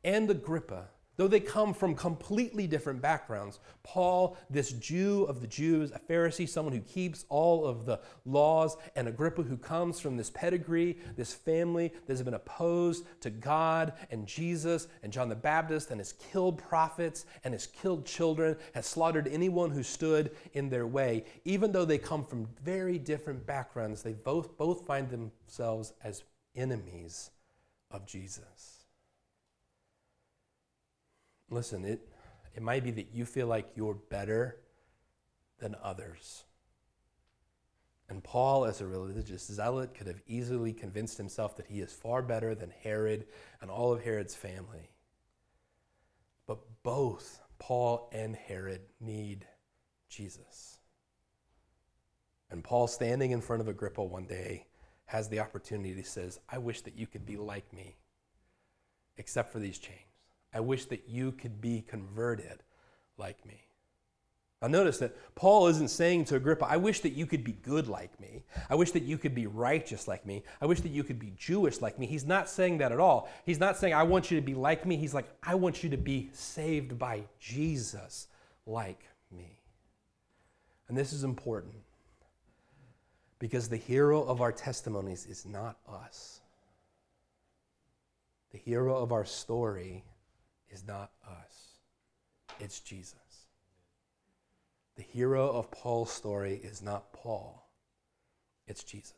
and 0.04 0.30
Agrippa 0.30 0.88
Though 1.18 1.26
they 1.26 1.40
come 1.40 1.74
from 1.74 1.96
completely 1.96 2.68
different 2.68 3.02
backgrounds, 3.02 3.58
Paul, 3.82 4.36
this 4.48 4.70
Jew 4.70 5.24
of 5.24 5.40
the 5.40 5.48
Jews, 5.48 5.90
a 5.90 5.98
Pharisee, 5.98 6.48
someone 6.48 6.72
who 6.72 6.80
keeps 6.80 7.24
all 7.28 7.66
of 7.66 7.86
the 7.86 7.98
laws, 8.24 8.76
and 8.94 9.08
Agrippa, 9.08 9.42
who 9.42 9.56
comes 9.56 9.98
from 9.98 10.16
this 10.16 10.30
pedigree, 10.30 10.96
this 11.16 11.34
family 11.34 11.88
that 11.88 12.12
has 12.12 12.22
been 12.22 12.34
opposed 12.34 13.04
to 13.22 13.30
God 13.30 13.94
and 14.12 14.28
Jesus 14.28 14.86
and 15.02 15.12
John 15.12 15.28
the 15.28 15.34
Baptist, 15.34 15.90
and 15.90 15.98
has 15.98 16.12
killed 16.12 16.56
prophets 16.56 17.26
and 17.42 17.52
has 17.52 17.66
killed 17.66 18.06
children, 18.06 18.56
has 18.72 18.86
slaughtered 18.86 19.26
anyone 19.26 19.72
who 19.72 19.82
stood 19.82 20.30
in 20.52 20.68
their 20.68 20.86
way. 20.86 21.24
Even 21.44 21.72
though 21.72 21.84
they 21.84 21.98
come 21.98 22.24
from 22.24 22.46
very 22.62 22.96
different 22.96 23.44
backgrounds, 23.44 24.04
they 24.04 24.12
both, 24.12 24.56
both 24.56 24.86
find 24.86 25.10
themselves 25.10 25.94
as 26.04 26.22
enemies 26.54 27.32
of 27.90 28.06
Jesus. 28.06 28.84
Listen, 31.50 31.84
it, 31.84 32.00
it 32.54 32.62
might 32.62 32.84
be 32.84 32.90
that 32.92 33.14
you 33.14 33.24
feel 33.24 33.46
like 33.46 33.70
you're 33.74 33.94
better 33.94 34.56
than 35.58 35.74
others. 35.82 36.44
And 38.08 38.24
Paul, 38.24 38.64
as 38.64 38.80
a 38.80 38.86
religious 38.86 39.46
zealot, 39.46 39.94
could 39.94 40.06
have 40.06 40.22
easily 40.26 40.72
convinced 40.72 41.18
himself 41.18 41.56
that 41.56 41.66
he 41.66 41.80
is 41.80 41.92
far 41.92 42.22
better 42.22 42.54
than 42.54 42.70
Herod 42.70 43.26
and 43.60 43.70
all 43.70 43.92
of 43.92 44.02
Herod's 44.02 44.34
family. 44.34 44.90
But 46.46 46.58
both 46.82 47.40
Paul 47.58 48.08
and 48.12 48.34
Herod 48.34 48.80
need 49.00 49.46
Jesus. 50.08 50.78
And 52.50 52.64
Paul, 52.64 52.86
standing 52.86 53.32
in 53.32 53.42
front 53.42 53.60
of 53.60 53.68
Agrippa 53.68 54.02
one 54.02 54.26
day, 54.26 54.66
has 55.04 55.28
the 55.28 55.40
opportunity, 55.40 55.92
he 55.92 56.02
says, 56.02 56.40
I 56.48 56.58
wish 56.58 56.80
that 56.82 56.96
you 56.96 57.06
could 57.06 57.26
be 57.26 57.36
like 57.36 57.70
me, 57.74 57.96
except 59.18 59.52
for 59.52 59.58
these 59.58 59.78
chains. 59.78 60.07
I 60.52 60.60
wish 60.60 60.86
that 60.86 61.08
you 61.08 61.32
could 61.32 61.60
be 61.60 61.82
converted 61.82 62.62
like 63.16 63.44
me. 63.46 63.68
Now, 64.60 64.68
notice 64.68 64.98
that 64.98 65.14
Paul 65.36 65.68
isn't 65.68 65.88
saying 65.88 66.24
to 66.26 66.36
Agrippa, 66.36 66.66
I 66.68 66.78
wish 66.78 67.00
that 67.00 67.12
you 67.12 67.26
could 67.26 67.44
be 67.44 67.52
good 67.52 67.86
like 67.86 68.18
me. 68.18 68.42
I 68.68 68.74
wish 68.74 68.90
that 68.90 69.04
you 69.04 69.16
could 69.16 69.34
be 69.34 69.46
righteous 69.46 70.08
like 70.08 70.26
me. 70.26 70.42
I 70.60 70.66
wish 70.66 70.80
that 70.80 70.90
you 70.90 71.04
could 71.04 71.20
be 71.20 71.32
Jewish 71.36 71.80
like 71.80 71.96
me. 71.96 72.06
He's 72.06 72.26
not 72.26 72.48
saying 72.48 72.78
that 72.78 72.90
at 72.90 72.98
all. 72.98 73.28
He's 73.46 73.60
not 73.60 73.76
saying, 73.76 73.94
I 73.94 74.02
want 74.02 74.32
you 74.32 74.40
to 74.40 74.44
be 74.44 74.54
like 74.54 74.84
me. 74.84 74.96
He's 74.96 75.14
like, 75.14 75.28
I 75.44 75.54
want 75.54 75.84
you 75.84 75.90
to 75.90 75.96
be 75.96 76.30
saved 76.32 76.98
by 76.98 77.22
Jesus 77.38 78.26
like 78.66 79.04
me. 79.30 79.60
And 80.88 80.98
this 80.98 81.12
is 81.12 81.22
important 81.22 81.74
because 83.38 83.68
the 83.68 83.76
hero 83.76 84.24
of 84.24 84.40
our 84.40 84.50
testimonies 84.50 85.24
is 85.26 85.46
not 85.46 85.76
us, 85.88 86.40
the 88.50 88.58
hero 88.58 88.96
of 88.96 89.12
our 89.12 89.24
story 89.24 90.02
is 90.70 90.86
not 90.86 91.12
us, 91.26 91.78
it's 92.60 92.80
Jesus. 92.80 93.14
The 94.96 95.02
hero 95.02 95.48
of 95.48 95.70
Paul's 95.70 96.10
story 96.10 96.60
is 96.62 96.82
not 96.82 97.12
Paul, 97.12 97.70
it's 98.66 98.82
Jesus. 98.82 99.14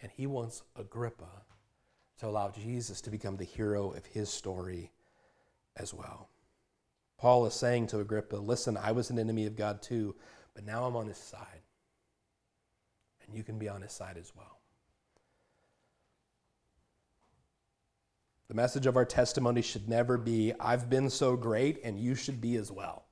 And 0.00 0.12
he 0.12 0.26
wants 0.26 0.62
Agrippa 0.76 1.44
to 2.18 2.26
allow 2.26 2.50
Jesus 2.50 3.00
to 3.02 3.10
become 3.10 3.36
the 3.36 3.44
hero 3.44 3.92
of 3.92 4.06
his 4.06 4.28
story 4.28 4.92
as 5.76 5.92
well. 5.94 6.28
Paul 7.18 7.46
is 7.46 7.54
saying 7.54 7.86
to 7.88 8.00
Agrippa, 8.00 8.36
Listen, 8.36 8.76
I 8.76 8.92
was 8.92 9.10
an 9.10 9.18
enemy 9.18 9.46
of 9.46 9.56
God 9.56 9.80
too, 9.82 10.14
but 10.54 10.64
now 10.64 10.84
I'm 10.84 10.96
on 10.96 11.06
his 11.06 11.16
side. 11.16 11.62
And 13.24 13.34
you 13.34 13.42
can 13.42 13.58
be 13.58 13.68
on 13.68 13.82
his 13.82 13.92
side 13.92 14.16
as 14.18 14.32
well. 14.36 14.60
The 18.48 18.54
message 18.54 18.86
of 18.86 18.96
our 18.96 19.04
testimony 19.04 19.60
should 19.60 19.88
never 19.88 20.16
be, 20.16 20.52
I've 20.60 20.88
been 20.88 21.10
so 21.10 21.36
great 21.36 21.80
and 21.82 21.98
you 21.98 22.14
should 22.14 22.40
be 22.40 22.56
as 22.56 22.70
well. 22.70 23.04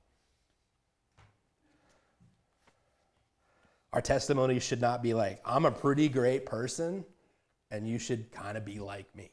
Our 3.91 4.01
testimony 4.01 4.59
should 4.59 4.81
not 4.81 5.03
be 5.03 5.13
like, 5.13 5.41
I'm 5.45 5.65
a 5.65 5.71
pretty 5.71 6.09
great 6.09 6.45
person 6.45 7.05
and 7.69 7.87
you 7.87 7.99
should 7.99 8.31
kind 8.31 8.57
of 8.57 8.63
be 8.63 8.79
like 8.79 9.13
me. 9.15 9.29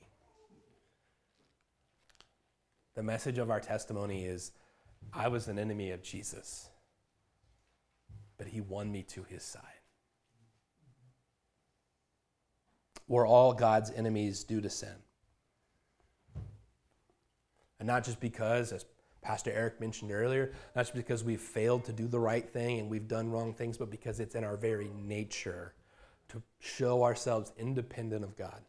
The 2.95 3.03
message 3.03 3.39
of 3.39 3.51
our 3.51 3.61
testimony 3.61 4.25
is, 4.25 4.53
I 5.13 5.29
was 5.29 5.49
an 5.49 5.59
enemy 5.59 5.93
of 5.93 6.03
Jesus, 6.03 6.69
but 8.39 8.47
he 8.47 8.61
won 8.61 8.91
me 8.91 9.03
to 9.05 9.23
his 9.23 9.43
side. 9.43 9.63
We're 13.09 13.27
all 13.27 13.53
God's 13.53 13.91
enemies 13.91 14.45
due 14.45 14.61
to 14.61 14.71
sin. 14.71 14.95
And 17.83 17.89
not 17.89 18.05
just 18.05 18.21
because, 18.21 18.71
as 18.71 18.85
Pastor 19.23 19.51
Eric 19.51 19.81
mentioned 19.81 20.13
earlier, 20.13 20.53
not 20.77 20.83
just 20.83 20.95
because 20.95 21.25
we've 21.25 21.41
failed 21.41 21.85
to 21.87 21.93
do 21.93 22.07
the 22.07 22.21
right 22.21 22.49
thing 22.49 22.79
and 22.79 22.89
we've 22.89 23.09
done 23.09 23.29
wrong 23.29 23.55
things, 23.55 23.77
but 23.77 23.91
because 23.91 24.21
it's 24.21 24.37
in 24.37 24.45
our 24.45 24.57
very 24.57 24.89
nature 25.05 25.75
to 26.29 26.41
show 26.61 27.03
ourselves 27.03 27.53
independent 27.59 28.23
of 28.23 28.37
God 28.37 28.63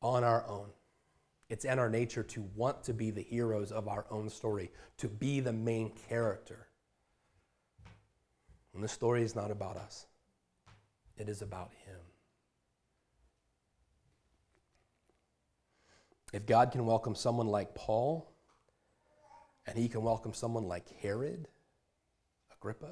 on 0.00 0.24
our 0.24 0.48
own. 0.48 0.70
It's 1.50 1.66
in 1.66 1.78
our 1.78 1.90
nature 1.90 2.22
to 2.22 2.48
want 2.56 2.82
to 2.84 2.94
be 2.94 3.10
the 3.10 3.20
heroes 3.20 3.72
of 3.72 3.88
our 3.88 4.06
own 4.10 4.30
story, 4.30 4.72
to 4.96 5.06
be 5.06 5.40
the 5.40 5.52
main 5.52 5.90
character. 6.08 6.68
And 8.72 8.82
the 8.82 8.88
story 8.88 9.22
is 9.22 9.36
not 9.36 9.50
about 9.50 9.76
us, 9.76 10.06
it 11.18 11.28
is 11.28 11.42
about 11.42 11.72
Him. 11.84 12.13
If 16.34 16.46
God 16.46 16.72
can 16.72 16.84
welcome 16.84 17.14
someone 17.14 17.46
like 17.46 17.76
Paul, 17.76 18.28
and 19.68 19.78
he 19.78 19.88
can 19.88 20.02
welcome 20.02 20.34
someone 20.34 20.64
like 20.64 20.88
Herod, 21.00 21.46
Agrippa, 22.52 22.90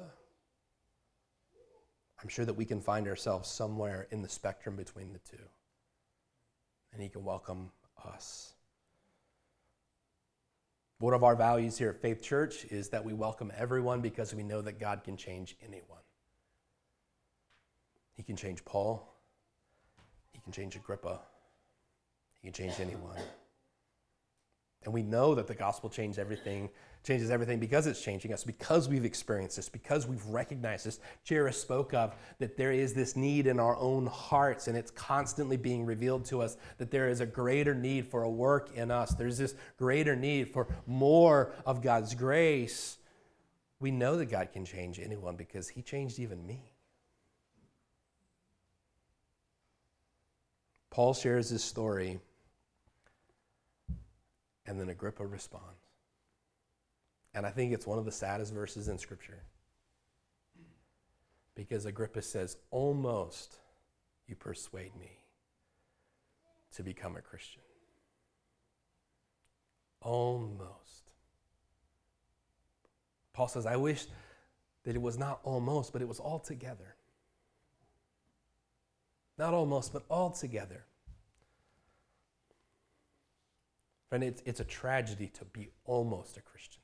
I'm 2.21 2.29
sure 2.29 2.45
that 2.45 2.53
we 2.53 2.63
can 2.63 2.79
find 2.79 3.05
ourselves 3.05 3.49
somewhere 3.49 4.07
in 4.11 4.21
the 4.21 4.29
spectrum 4.29 4.77
between 4.77 5.11
the 5.11 5.19
two. 5.19 5.43
And 6.93 7.01
he 7.01 7.09
can 7.09 7.25
welcome 7.25 7.69
us. 8.05 8.53
One 10.99 11.13
of 11.13 11.25
our 11.25 11.35
values 11.35 11.77
here 11.77 11.89
at 11.89 12.01
Faith 12.01 12.23
Church 12.23 12.63
is 12.71 12.87
that 12.91 13.03
we 13.03 13.11
welcome 13.11 13.51
everyone 13.57 13.99
because 13.99 14.33
we 14.33 14.43
know 14.43 14.61
that 14.61 14.79
God 14.79 15.03
can 15.03 15.17
change 15.17 15.57
anyone. 15.61 15.99
He 18.15 18.23
can 18.23 18.37
change 18.37 18.63
Paul, 18.63 19.17
he 20.31 20.39
can 20.39 20.53
change 20.53 20.77
Agrippa, 20.77 21.19
he 22.43 22.51
can 22.51 22.53
change 22.53 22.79
anyone. 22.79 23.17
And 24.83 24.93
we 24.93 25.01
know 25.01 25.33
that 25.35 25.47
the 25.47 25.55
gospel 25.55 25.89
changes 25.89 26.19
everything, 26.19 26.69
changes 27.05 27.31
everything 27.31 27.57
because 27.57 27.87
it's 27.87 28.01
changing 28.01 28.33
us, 28.33 28.43
because 28.43 28.89
we've 28.89 29.05
experienced 29.05 29.55
this, 29.55 29.69
because 29.69 30.05
we've 30.07 30.25
recognized 30.25 30.85
this. 30.85 30.99
Jairus 31.27 31.61
spoke 31.61 31.93
of 31.93 32.13
that 32.39 32.57
there 32.57 32.73
is 32.73 32.93
this 32.93 33.15
need 33.15 33.47
in 33.47 33.61
our 33.61 33.77
own 33.77 34.07
hearts, 34.07 34.67
and 34.67 34.77
it's 34.77 34.91
constantly 34.91 35.55
being 35.55 35.85
revealed 35.85 36.25
to 36.25 36.41
us 36.41 36.57
that 36.79 36.91
there 36.91 37.07
is 37.07 37.21
a 37.21 37.25
greater 37.25 37.73
need 37.73 38.07
for 38.07 38.23
a 38.23 38.29
work 38.29 38.75
in 38.75 38.91
us. 38.91 39.13
There's 39.13 39.37
this 39.37 39.55
greater 39.77 40.17
need 40.17 40.49
for 40.49 40.67
more 40.85 41.53
of 41.65 41.81
God's 41.81 42.13
grace. 42.13 42.97
We 43.79 43.91
know 43.91 44.17
that 44.17 44.25
God 44.25 44.49
can 44.51 44.65
change 44.65 44.99
anyone 44.99 45.37
because 45.37 45.69
He 45.69 45.81
changed 45.81 46.19
even 46.19 46.45
me. 46.45 46.73
Paul 50.89 51.13
shares 51.13 51.49
this 51.49 51.63
story 51.63 52.19
and 54.65 54.79
then 54.79 54.89
Agrippa 54.89 55.25
responds. 55.25 55.65
And 57.33 57.45
I 57.45 57.49
think 57.49 57.73
it's 57.73 57.87
one 57.87 57.97
of 57.97 58.05
the 58.05 58.11
saddest 58.11 58.53
verses 58.53 58.87
in 58.87 58.97
Scripture. 58.97 59.43
Because 61.55 61.85
Agrippa 61.85 62.21
says, 62.21 62.57
Almost 62.71 63.57
you 64.27 64.35
persuade 64.35 64.95
me 64.99 65.19
to 66.75 66.83
become 66.83 67.15
a 67.15 67.21
Christian. 67.21 67.61
Almost. 70.01 71.11
Paul 73.33 73.47
says, 73.47 73.65
I 73.65 73.75
wish 73.77 74.05
that 74.83 74.95
it 74.95 75.01
was 75.01 75.17
not 75.17 75.39
almost, 75.43 75.91
but 75.93 76.01
it 76.01 76.07
was 76.07 76.19
altogether. 76.19 76.95
Not 79.37 79.53
almost, 79.53 79.91
but 79.91 80.03
altogether. 80.09 80.85
Friend, 84.13 84.25
it's, 84.25 84.43
it's 84.45 84.59
a 84.59 84.63
tragedy 84.63 85.31
to 85.39 85.45
be 85.45 85.69
almost 85.85 86.37
a 86.37 86.41
Christian. 86.41 86.83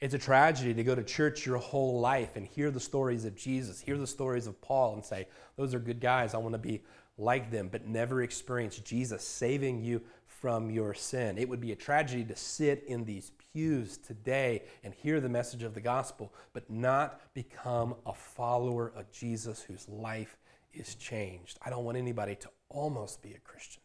It's 0.00 0.14
a 0.14 0.18
tragedy 0.18 0.72
to 0.72 0.84
go 0.84 0.94
to 0.94 1.02
church 1.02 1.44
your 1.44 1.56
whole 1.58 1.98
life 1.98 2.36
and 2.36 2.46
hear 2.46 2.70
the 2.70 2.78
stories 2.78 3.24
of 3.24 3.34
Jesus, 3.34 3.80
hear 3.80 3.98
the 3.98 4.06
stories 4.06 4.46
of 4.46 4.60
Paul, 4.60 4.94
and 4.94 5.04
say, 5.04 5.26
Those 5.56 5.74
are 5.74 5.80
good 5.80 5.98
guys. 5.98 6.32
I 6.32 6.38
want 6.38 6.52
to 6.52 6.60
be 6.60 6.84
like 7.18 7.50
them, 7.50 7.70
but 7.72 7.88
never 7.88 8.22
experience 8.22 8.78
Jesus 8.78 9.26
saving 9.26 9.82
you 9.82 10.00
from 10.28 10.70
your 10.70 10.94
sin. 10.94 11.38
It 11.38 11.48
would 11.48 11.60
be 11.60 11.72
a 11.72 11.76
tragedy 11.76 12.22
to 12.26 12.36
sit 12.36 12.84
in 12.86 13.04
these 13.04 13.32
pews 13.52 13.96
today 13.96 14.62
and 14.84 14.94
hear 14.94 15.20
the 15.20 15.28
message 15.28 15.64
of 15.64 15.74
the 15.74 15.80
gospel, 15.80 16.32
but 16.52 16.70
not 16.70 17.20
become 17.34 17.96
a 18.06 18.14
follower 18.14 18.92
of 18.94 19.10
Jesus 19.10 19.60
whose 19.60 19.88
life 19.88 20.38
is 20.72 20.94
changed. 20.94 21.58
I 21.66 21.70
don't 21.70 21.84
want 21.84 21.98
anybody 21.98 22.36
to 22.36 22.48
almost 22.68 23.22
be 23.22 23.32
a 23.32 23.40
Christian. 23.40 23.80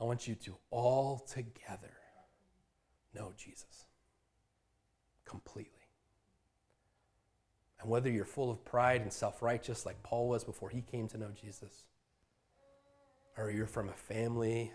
I 0.00 0.04
want 0.04 0.28
you 0.28 0.34
to 0.34 0.56
all 0.70 1.18
together 1.18 1.96
know 3.14 3.32
Jesus 3.36 3.86
completely. 5.24 5.72
And 7.80 7.90
whether 7.90 8.10
you're 8.10 8.24
full 8.24 8.50
of 8.50 8.64
pride 8.64 9.02
and 9.02 9.12
self 9.12 9.42
righteous 9.42 9.86
like 9.86 10.02
Paul 10.02 10.28
was 10.28 10.44
before 10.44 10.70
he 10.70 10.82
came 10.82 11.08
to 11.08 11.18
know 11.18 11.30
Jesus, 11.38 11.84
or 13.36 13.50
you're 13.50 13.66
from 13.66 13.88
a 13.88 13.94
family 13.94 14.72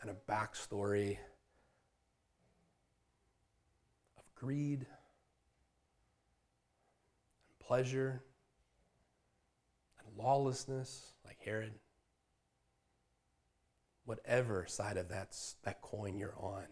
and 0.00 0.10
a 0.10 0.32
backstory 0.32 1.18
of 4.18 4.24
greed 4.34 4.80
and 7.48 7.58
pleasure 7.60 8.22
and 9.98 10.16
lawlessness 10.16 11.12
like 11.24 11.38
Herod, 11.44 11.74
whatever 14.06 14.64
side 14.66 14.96
of 14.96 15.10
that, 15.10 15.36
that 15.64 15.82
coin 15.82 16.16
you're 16.16 16.34
on, 16.38 16.64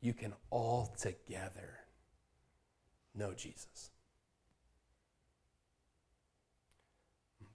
you 0.00 0.14
can 0.14 0.32
all 0.50 0.94
together 0.98 1.78
know 3.14 3.34
Jesus. 3.34 3.90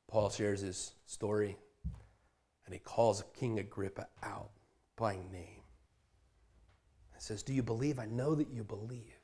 Paul 0.08 0.30
shares 0.30 0.62
his 0.62 0.94
story 1.06 1.58
and 2.66 2.74
he 2.74 2.80
calls 2.80 3.24
King 3.38 3.60
Agrippa 3.60 4.08
out 4.24 4.52
by 4.96 5.16
name. 5.16 5.64
He 7.16 7.20
says, 7.20 7.44
Do 7.44 7.54
you 7.54 7.64
believe? 7.64 7.98
I 8.00 8.06
know 8.06 8.36
that 8.36 8.50
you 8.50 8.64
believe. 8.64 9.18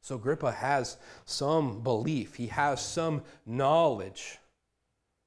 So 0.00 0.14
Agrippa 0.14 0.52
has 0.52 0.98
some 1.24 1.82
belief, 1.82 2.36
he 2.36 2.46
has 2.46 2.80
some 2.80 3.22
knowledge. 3.44 4.38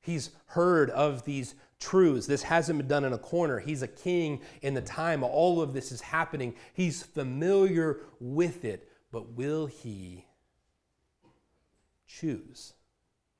He's 0.09 0.31
heard 0.47 0.89
of 0.89 1.23
these 1.23 1.55
truths. 1.79 2.25
This 2.25 2.43
hasn't 2.43 2.79
been 2.79 2.87
done 2.87 3.05
in 3.05 3.13
a 3.13 3.17
corner. 3.17 3.59
He's 3.59 3.83
a 3.83 3.87
king 3.87 4.41
in 4.61 4.73
the 4.73 4.81
time 4.81 5.23
all 5.23 5.61
of 5.61 5.73
this 5.73 5.91
is 5.91 6.01
happening. 6.01 6.55
He's 6.73 7.03
familiar 7.03 8.01
with 8.19 8.65
it, 8.65 8.91
but 9.11 9.33
will 9.33 9.67
he 9.67 10.25
choose 12.07 12.73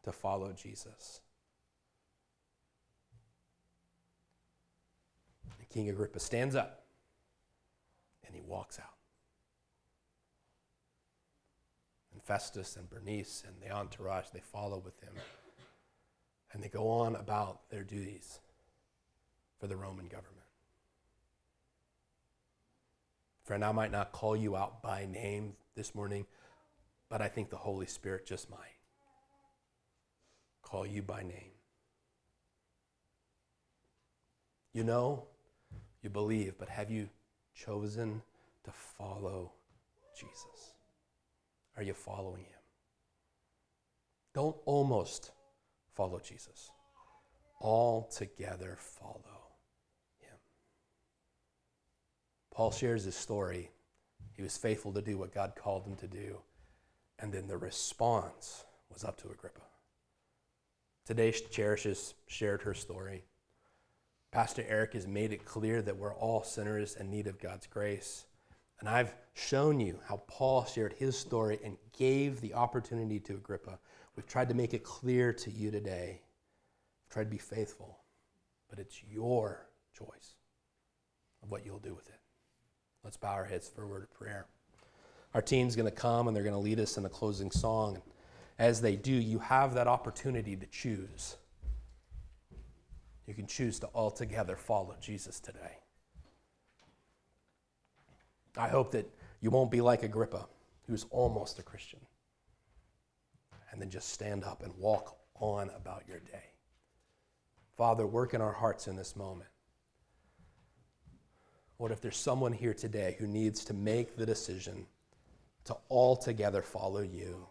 to 0.03 0.11
follow 0.11 0.53
Jesus? 0.53 1.21
King 5.69 5.89
Agrippa 5.89 6.19
stands 6.19 6.55
up 6.55 6.85
and 8.25 8.35
he 8.35 8.41
walks 8.41 8.79
out. 8.79 8.85
And 12.11 12.23
Festus 12.23 12.75
and 12.75 12.89
Bernice 12.89 13.43
and 13.47 13.55
the 13.61 13.75
entourage, 13.75 14.29
they 14.33 14.39
follow 14.39 14.79
with 14.79 14.99
him. 15.01 15.13
And 16.51 16.63
they 16.63 16.69
go 16.69 16.89
on 16.89 17.15
about 17.15 17.69
their 17.69 17.83
duties 17.83 18.39
for 19.59 19.67
the 19.67 19.75
Roman 19.75 20.07
government. 20.07 20.35
Friend, 23.43 23.63
I 23.63 23.71
might 23.71 23.91
not 23.91 24.11
call 24.11 24.35
you 24.35 24.55
out 24.55 24.81
by 24.81 25.05
name 25.05 25.53
this 25.75 25.95
morning, 25.95 26.25
but 27.09 27.21
I 27.21 27.27
think 27.27 27.49
the 27.49 27.57
Holy 27.57 27.87
Spirit 27.87 28.25
just 28.25 28.49
might 28.49 28.77
call 30.61 30.85
you 30.85 31.01
by 31.01 31.23
name. 31.23 31.51
You 34.71 34.83
know, 34.83 35.25
you 36.03 36.09
believe, 36.09 36.53
but 36.59 36.69
have 36.69 36.91
you 36.91 37.09
chosen 37.55 38.21
to 38.63 38.71
follow 38.71 39.51
Jesus? 40.15 40.73
Are 41.75 41.83
you 41.83 41.93
following 41.93 42.43
him? 42.43 42.59
Don't 44.33 44.55
almost 44.65 45.31
follow 45.95 46.19
Jesus. 46.19 46.71
All 47.59 48.03
together 48.03 48.77
follow 48.79 49.47
him. 50.19 50.37
Paul 52.51 52.71
shares 52.71 53.03
his 53.03 53.15
story. 53.15 53.69
He 54.33 54.43
was 54.43 54.57
faithful 54.57 54.93
to 54.93 55.01
do 55.01 55.17
what 55.17 55.33
God 55.33 55.53
called 55.55 55.85
him 55.85 55.95
to 55.97 56.07
do. 56.07 56.39
And 57.19 57.33
then 57.33 57.47
the 57.47 57.57
response 57.57 58.63
was 58.91 59.03
up 59.03 59.17
to 59.21 59.29
Agrippa. 59.29 59.61
Today, 61.05 61.31
Cherish 61.31 61.83
has 61.83 62.13
shared 62.27 62.61
her 62.61 62.73
story. 62.73 63.23
Pastor 64.31 64.63
Eric 64.67 64.93
has 64.93 65.07
made 65.07 65.33
it 65.33 65.43
clear 65.43 65.81
that 65.81 65.97
we're 65.97 66.13
all 66.13 66.43
sinners 66.43 66.95
in 66.95 67.09
need 67.09 67.27
of 67.27 67.39
God's 67.39 67.67
grace. 67.67 68.25
And 68.79 68.87
I've 68.87 69.15
shown 69.33 69.79
you 69.79 69.99
how 70.07 70.21
Paul 70.27 70.65
shared 70.65 70.93
his 70.93 71.17
story 71.17 71.59
and 71.63 71.77
gave 71.97 72.39
the 72.39 72.53
opportunity 72.53 73.19
to 73.21 73.33
Agrippa. 73.33 73.79
We've 74.19 74.27
tried 74.27 74.49
to 74.49 74.53
make 74.53 74.73
it 74.73 74.83
clear 74.83 75.31
to 75.31 75.49
you 75.49 75.71
today. 75.71 76.19
We've 76.19 77.13
tried 77.13 77.23
to 77.23 77.29
be 77.29 77.37
faithful, 77.37 77.99
but 78.69 78.77
it's 78.77 79.01
your 79.09 79.65
choice 79.97 80.35
of 81.41 81.49
what 81.49 81.65
you'll 81.65 81.79
do 81.79 81.95
with 81.95 82.09
it. 82.09 82.19
Let's 83.01 83.15
bow 83.15 83.31
our 83.31 83.45
heads 83.45 83.69
for 83.69 83.83
a 83.83 83.87
word 83.87 84.03
of 84.03 84.11
prayer. 84.11 84.47
Our 85.33 85.41
team's 85.41 85.77
going 85.77 85.89
to 85.89 85.95
come 85.95 86.27
and 86.27 86.35
they're 86.35 86.43
going 86.43 86.51
to 86.51 86.59
lead 86.59 86.81
us 86.81 86.97
in 86.97 87.05
a 87.05 87.09
closing 87.09 87.49
song. 87.49 88.01
As 88.57 88.81
they 88.81 88.97
do, 88.97 89.13
you 89.13 89.39
have 89.39 89.73
that 89.75 89.87
opportunity 89.87 90.57
to 90.57 90.65
choose. 90.65 91.37
You 93.25 93.33
can 93.33 93.47
choose 93.47 93.79
to 93.79 93.89
altogether 93.95 94.57
follow 94.57 94.97
Jesus 94.99 95.39
today. 95.39 95.77
I 98.57 98.67
hope 98.67 98.91
that 98.91 99.09
you 99.39 99.49
won't 99.49 99.71
be 99.71 99.79
like 99.79 100.03
Agrippa, 100.03 100.45
who's 100.87 101.05
almost 101.09 101.57
a 101.57 101.63
Christian, 101.63 102.01
and 103.71 103.81
then 103.81 103.89
just 103.89 104.09
stand 104.09 104.43
up 104.43 104.63
and 104.63 104.73
walk 104.77 105.17
on 105.35 105.69
about 105.75 106.03
your 106.07 106.19
day. 106.19 106.53
Father, 107.77 108.05
work 108.05 108.33
in 108.33 108.41
our 108.41 108.51
hearts 108.51 108.87
in 108.87 108.95
this 108.95 109.15
moment. 109.15 109.49
What 111.77 111.91
if 111.91 112.01
there's 112.01 112.17
someone 112.17 112.51
here 112.51 112.73
today 112.73 113.15
who 113.19 113.25
needs 113.25 113.63
to 113.65 113.73
make 113.73 114.17
the 114.17 114.25
decision 114.25 114.85
to 115.63 115.77
altogether 115.89 116.61
follow 116.61 117.01
you? 117.01 117.47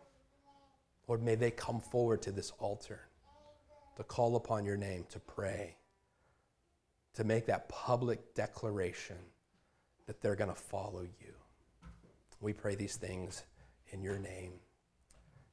Lord, 1.06 1.22
may 1.22 1.34
they 1.34 1.50
come 1.50 1.80
forward 1.80 2.20
to 2.22 2.30
this 2.30 2.52
altar 2.58 3.00
to 3.96 4.04
call 4.04 4.36
upon 4.36 4.66
your 4.66 4.76
name, 4.76 5.06
to 5.10 5.18
pray, 5.18 5.76
to 7.14 7.24
make 7.24 7.46
that 7.46 7.68
public 7.70 8.34
declaration 8.34 9.16
that 10.06 10.20
they're 10.20 10.36
going 10.36 10.50
to 10.50 10.54
follow 10.54 11.02
you. 11.02 11.32
We 12.40 12.52
pray 12.52 12.74
these 12.74 12.96
things 12.96 13.42
in 13.88 14.02
your 14.02 14.18
name. 14.18 14.52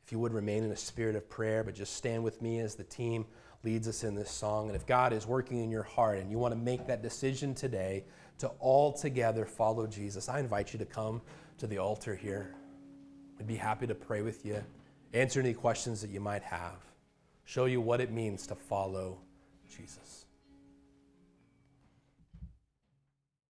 If 0.06 0.12
you 0.12 0.20
would 0.20 0.34
remain 0.34 0.64
in 0.64 0.72
a 0.72 0.78
spirit 0.78 1.16
of 1.16 1.30
prayer, 1.30 1.64
but 1.64 1.74
just 1.74 1.96
stand 1.96 2.24
with 2.24 2.42
me 2.42 2.60
as 2.60 2.76
the 2.76 2.84
team 2.84 3.26
leads 3.64 3.88
us 3.88 4.04
in 4.04 4.14
this 4.14 4.30
song. 4.30 4.68
And 4.68 4.76
if 4.76 4.86
God 4.86 5.12
is 5.14 5.26
working 5.26 5.64
in 5.64 5.72
your 5.72 5.84
heart 5.84 6.20
and 6.20 6.30
you 6.30 6.38
want 6.38 6.54
to 6.54 6.60
make 6.60 6.86
that 6.86 7.02
decision 7.02 7.56
today 7.56 8.04
to 8.38 8.48
all 8.60 8.94
together 8.94 9.46
follow 9.46 9.88
Jesus, 9.88 10.30
I 10.30 10.40
invite 10.40 10.74
you 10.74 10.80
to 10.80 10.86
come 10.86 11.22
to 11.58 11.66
the 11.66 11.80
altar 11.80 12.16
here. 12.16 12.54
We'd 13.38 13.48
be 13.48 13.56
happy 13.56 13.88
to 13.88 13.96
pray 13.96 14.22
with 14.22 14.46
you, 14.46 14.64
answer 15.14 15.40
any 15.40 15.54
questions 15.54 16.02
that 16.02 16.12
you 16.12 16.20
might 16.20 16.44
have 16.44 16.86
show 17.46 17.66
you 17.66 17.80
what 17.80 18.02
it 18.02 18.12
means 18.12 18.46
to 18.48 18.56
follow 18.56 19.20
Jesus. 19.70 20.25